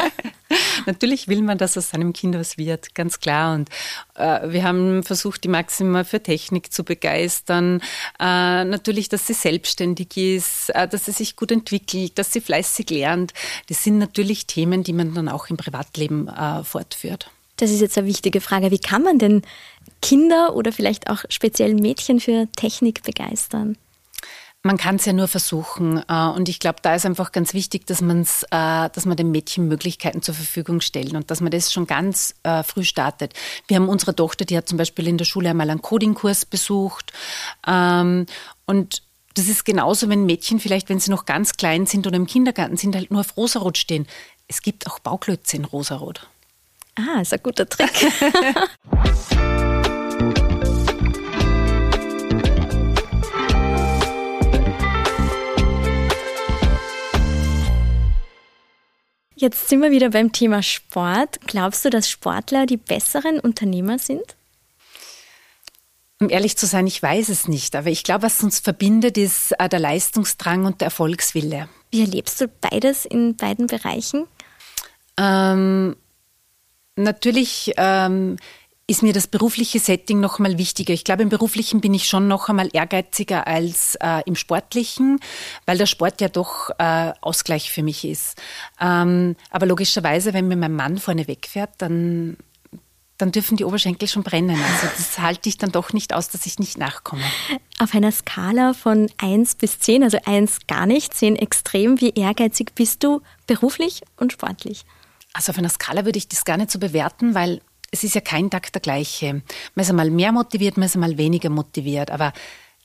Natürlich 0.85 1.27
will 1.27 1.41
man, 1.41 1.57
dass 1.57 1.77
aus 1.77 1.89
seinem 1.89 2.13
Kind 2.13 2.35
was 2.35 2.57
wird, 2.57 2.93
ganz 2.95 3.19
klar. 3.19 3.55
Und 3.55 3.69
äh, 4.15 4.51
wir 4.51 4.63
haben 4.63 5.03
versucht, 5.03 5.43
die 5.43 5.47
Maxima 5.47 6.03
für 6.03 6.21
Technik 6.21 6.71
zu 6.71 6.83
begeistern. 6.83 7.81
Äh, 8.19 8.63
natürlich, 8.63 9.09
dass 9.09 9.25
sie 9.27 9.33
selbstständig 9.33 10.15
ist, 10.15 10.69
äh, 10.69 10.87
dass 10.87 11.05
sie 11.05 11.11
sich 11.11 11.35
gut 11.35 11.51
entwickelt, 11.51 12.17
dass 12.17 12.31
sie 12.31 12.41
fleißig 12.41 12.89
lernt. 12.91 13.33
Das 13.69 13.83
sind 13.83 13.97
natürlich 13.97 14.45
Themen, 14.45 14.83
die 14.83 14.93
man 14.93 15.15
dann 15.15 15.29
auch 15.29 15.49
im 15.49 15.57
Privatleben 15.57 16.27
äh, 16.27 16.63
fortführt. 16.63 17.31
Das 17.57 17.71
ist 17.71 17.81
jetzt 17.81 17.97
eine 17.97 18.07
wichtige 18.07 18.39
Frage. 18.39 18.69
Wie 18.69 18.79
kann 18.79 19.01
man 19.01 19.17
denn 19.17 19.41
Kinder 20.01 20.55
oder 20.55 20.71
vielleicht 20.71 21.09
auch 21.09 21.25
speziell 21.29 21.73
Mädchen 21.73 22.19
für 22.19 22.47
Technik 22.55 23.01
begeistern? 23.03 23.77
Man 24.65 24.77
kann 24.77 24.95
es 24.95 25.05
ja 25.05 25.13
nur 25.13 25.27
versuchen. 25.27 26.01
Äh, 26.09 26.27
und 26.29 26.49
ich 26.49 26.57
glaube, 26.57 26.79
da 26.81 26.95
ist 26.95 27.05
einfach 27.05 27.31
ganz 27.31 27.53
wichtig, 27.53 27.85
dass, 27.85 28.01
man's, 28.01 28.41
äh, 28.49 28.89
dass 28.89 29.05
man 29.05 29.15
den 29.15 29.29
Mädchen 29.29 29.67
Möglichkeiten 29.67 30.23
zur 30.23 30.33
Verfügung 30.33 30.81
stellen 30.81 31.15
und 31.15 31.29
dass 31.29 31.39
man 31.39 31.51
das 31.51 31.71
schon 31.71 31.85
ganz 31.85 32.33
äh, 32.41 32.63
früh 32.63 32.83
startet. 32.83 33.33
Wir 33.67 33.77
haben 33.77 33.87
unsere 33.87 34.15
Tochter, 34.15 34.43
die 34.43 34.57
hat 34.57 34.67
zum 34.67 34.79
Beispiel 34.79 35.07
in 35.07 35.19
der 35.19 35.25
Schule 35.25 35.51
einmal 35.51 35.69
einen 35.69 35.83
Coding-Kurs 35.83 36.47
besucht. 36.47 37.13
Ähm, 37.67 38.25
und 38.65 39.03
das 39.35 39.49
ist 39.49 39.65
genauso, 39.65 40.09
wenn 40.09 40.25
Mädchen 40.25 40.59
vielleicht, 40.59 40.89
wenn 40.89 40.99
sie 40.99 41.11
noch 41.11 41.25
ganz 41.25 41.57
klein 41.57 41.85
sind 41.85 42.07
oder 42.07 42.15
im 42.15 42.25
Kindergarten 42.25 42.75
sind, 42.75 42.95
halt 42.95 43.11
nur 43.11 43.19
auf 43.19 43.37
Rosarot 43.37 43.77
stehen. 43.77 44.07
Es 44.47 44.63
gibt 44.63 44.87
auch 44.87 44.97
Bauklötze 44.97 45.57
in 45.57 45.65
Rosarot. 45.65 46.27
Ah, 46.95 47.21
ist 47.21 47.33
ein 47.33 47.43
guter 47.43 47.69
Trick. 47.69 47.91
Jetzt 59.35 59.67
sind 59.67 59.81
wir 59.81 59.91
wieder 59.91 60.09
beim 60.11 60.31
Thema 60.31 60.63
Sport. 60.63 61.39
Glaubst 61.45 61.83
du, 61.83 61.89
dass 61.89 62.09
Sportler 62.09 62.65
die 62.65 62.77
besseren 62.77 63.39
Unternehmer 63.39 63.99
sind? 63.99 64.35
Um 66.21 66.29
ehrlich 66.29 66.57
zu 66.57 66.65
sein, 66.65 66.87
ich 66.87 67.03
weiß 67.03 67.27
es 67.27 67.47
nicht. 67.47 67.75
Aber 67.75 67.89
ich 67.89 68.03
glaube, 68.03 68.23
was 68.23 68.41
uns 68.41 68.59
verbindet, 68.59 69.17
ist 69.17 69.51
äh, 69.59 69.67
der 69.67 69.79
Leistungsdrang 69.79 70.65
und 70.65 70.79
der 70.79 70.85
Erfolgswille. 70.85 71.67
Wie 71.91 72.01
erlebst 72.01 72.39
du 72.39 72.47
beides 72.47 73.05
in 73.05 73.35
beiden 73.35 73.67
Bereichen? 73.67 74.25
Ähm, 75.17 75.97
Natürlich 76.95 77.73
ähm, 77.75 78.37
ist 78.87 79.01
mir 79.01 79.13
das 79.13 79.27
berufliche 79.27 79.79
Setting 79.79 80.19
noch 80.19 80.37
mal 80.37 80.57
wichtiger. 80.57 80.93
Ich 80.93 81.03
glaube, 81.03 81.23
im 81.23 81.29
beruflichen 81.29 81.81
bin 81.81 81.93
ich 81.93 82.07
schon 82.07 82.27
noch 82.27 82.49
einmal 82.49 82.69
ehrgeiziger 82.71 83.47
als 83.47 83.95
äh, 83.99 84.21
im 84.25 84.35
sportlichen, 84.35 85.19
weil 85.65 85.77
der 85.77 85.87
Sport 85.87 86.21
ja 86.21 86.29
doch 86.29 86.69
äh, 86.77 87.13
Ausgleich 87.21 87.71
für 87.71 87.81
mich 87.81 88.05
ist. 88.05 88.39
Ähm, 88.79 89.35
aber 89.49 89.65
logischerweise, 89.65 90.33
wenn 90.33 90.47
mir 90.47 90.55
mein 90.55 90.75
Mann 90.75 90.99
vorne 90.99 91.27
wegfährt, 91.27 91.71
dann 91.79 92.37
dann 93.17 93.31
dürfen 93.31 93.55
die 93.55 93.63
Oberschenkel 93.63 94.09
schon 94.09 94.23
brennen. 94.23 94.61
Also 94.61 94.87
das 94.97 95.19
halte 95.19 95.47
ich 95.47 95.57
dann 95.57 95.71
doch 95.71 95.93
nicht 95.93 96.13
aus, 96.13 96.27
dass 96.27 96.45
ich 96.45 96.59
nicht 96.59 96.77
nachkomme. 96.77 97.23
Auf 97.79 97.95
einer 97.95 98.11
Skala 98.11 98.73
von 98.73 99.09
1 99.17 99.55
bis 99.55 99.79
10, 99.79 100.03
also 100.03 100.17
1 100.25 100.67
gar 100.67 100.85
nicht, 100.85 101.13
10 101.13 101.37
extrem, 101.37 102.01
wie 102.01 102.09
ehrgeizig 102.09 102.75
bist 102.75 103.05
du 103.05 103.21
beruflich 103.47 104.01
und 104.17 104.33
sportlich? 104.33 104.83
Also 105.31 105.51
auf 105.51 105.57
einer 105.57 105.69
Skala 105.69 106.03
würde 106.03 106.17
ich 106.17 106.27
das 106.27 106.43
gar 106.43 106.57
nicht 106.57 106.71
so 106.71 106.79
bewerten, 106.79 107.35
weil 107.35 107.61
es 107.95 108.03
ist 108.03 108.13
ja 108.13 108.19
kein 108.19 108.49
Tag 108.49 108.73
der 108.73 108.81
gleiche. 108.81 109.41
Man 109.73 109.83
ist 109.83 109.89
einmal 109.89 110.11
mehr 110.11 110.33
motiviert, 110.33 110.75
man 110.75 110.87
ist 110.87 110.95
einmal 110.95 111.17
weniger 111.17 111.49
motiviert. 111.49 112.11
Aber 112.11 112.33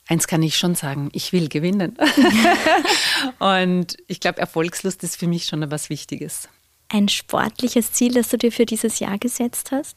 eins 0.06 0.28
kann 0.28 0.40
ich 0.40 0.56
schon 0.56 0.76
sagen, 0.76 1.08
ich 1.12 1.32
will 1.32 1.48
gewinnen. 1.48 1.98
Und 3.40 3.96
ich 4.06 4.20
glaube, 4.20 4.38
Erfolgslust 4.38 5.02
ist 5.02 5.16
für 5.16 5.26
mich 5.26 5.46
schon 5.46 5.64
etwas 5.64 5.90
Wichtiges. 5.90 6.48
Ein 6.88 7.08
sportliches 7.08 7.92
Ziel, 7.92 8.14
das 8.14 8.28
du 8.28 8.38
dir 8.38 8.52
für 8.52 8.66
dieses 8.66 9.00
Jahr 9.00 9.18
gesetzt 9.18 9.72
hast? 9.72 9.96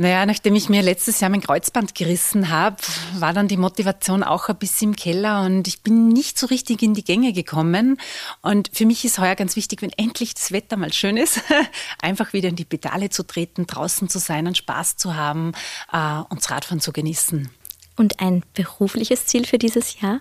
Naja, 0.00 0.24
nachdem 0.24 0.54
ich 0.54 0.70
mir 0.70 0.80
letztes 0.80 1.20
Jahr 1.20 1.28
mein 1.28 1.42
Kreuzband 1.42 1.94
gerissen 1.94 2.48
habe, 2.48 2.78
war 3.16 3.34
dann 3.34 3.48
die 3.48 3.58
Motivation 3.58 4.22
auch 4.22 4.48
ein 4.48 4.56
bisschen 4.56 4.92
im 4.92 4.96
Keller 4.96 5.42
und 5.42 5.68
ich 5.68 5.82
bin 5.82 6.08
nicht 6.08 6.38
so 6.38 6.46
richtig 6.46 6.80
in 6.80 6.94
die 6.94 7.04
Gänge 7.04 7.34
gekommen. 7.34 8.00
Und 8.40 8.70
für 8.72 8.86
mich 8.86 9.04
ist 9.04 9.18
heuer 9.18 9.34
ganz 9.34 9.56
wichtig, 9.56 9.82
wenn 9.82 9.92
endlich 9.98 10.32
das 10.32 10.52
Wetter 10.52 10.78
mal 10.78 10.90
schön 10.94 11.18
ist, 11.18 11.42
einfach 12.00 12.32
wieder 12.32 12.48
in 12.48 12.56
die 12.56 12.64
Pedale 12.64 13.10
zu 13.10 13.24
treten, 13.24 13.66
draußen 13.66 14.08
zu 14.08 14.18
sein 14.18 14.46
und 14.46 14.56
Spaß 14.56 14.96
zu 14.96 15.16
haben 15.16 15.52
äh, 15.92 16.22
und 16.30 16.40
das 16.40 16.50
Radfahren 16.50 16.80
zu 16.80 16.92
genießen. 16.92 17.50
Und 17.96 18.20
ein 18.20 18.42
berufliches 18.54 19.26
Ziel 19.26 19.44
für 19.44 19.58
dieses 19.58 20.00
Jahr? 20.00 20.20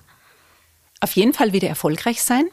Auf 1.00 1.14
jeden 1.14 1.32
Fall 1.32 1.54
wieder 1.54 1.70
erfolgreich 1.70 2.22
sein 2.22 2.50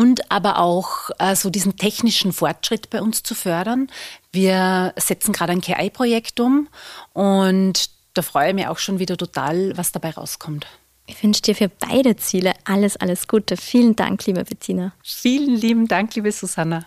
und 0.00 0.30
aber 0.30 0.58
auch 0.58 1.10
äh, 1.18 1.36
so 1.36 1.50
diesen 1.50 1.76
technischen 1.76 2.32
Fortschritt 2.32 2.88
bei 2.88 3.02
uns 3.02 3.22
zu 3.22 3.34
fördern. 3.34 3.88
Wir 4.32 4.94
setzen 4.96 5.34
gerade 5.34 5.52
ein 5.52 5.60
KI-Projekt 5.60 6.40
um 6.40 6.68
und 7.12 7.90
da 8.14 8.22
freue 8.22 8.48
ich 8.48 8.54
mich 8.54 8.66
auch 8.66 8.78
schon 8.78 8.98
wieder 8.98 9.18
total, 9.18 9.76
was 9.76 9.92
dabei 9.92 10.12
rauskommt. 10.12 10.66
Ich 11.06 11.22
wünsche 11.22 11.42
dir 11.42 11.54
für 11.54 11.68
beide 11.68 12.16
Ziele 12.16 12.54
alles, 12.64 12.96
alles 12.96 13.28
Gute. 13.28 13.58
Vielen 13.58 13.94
Dank, 13.94 14.24
liebe 14.24 14.42
Bettina. 14.42 14.92
Vielen 15.02 15.56
lieben 15.56 15.86
Dank, 15.86 16.14
liebe 16.14 16.32
Susanna. 16.32 16.86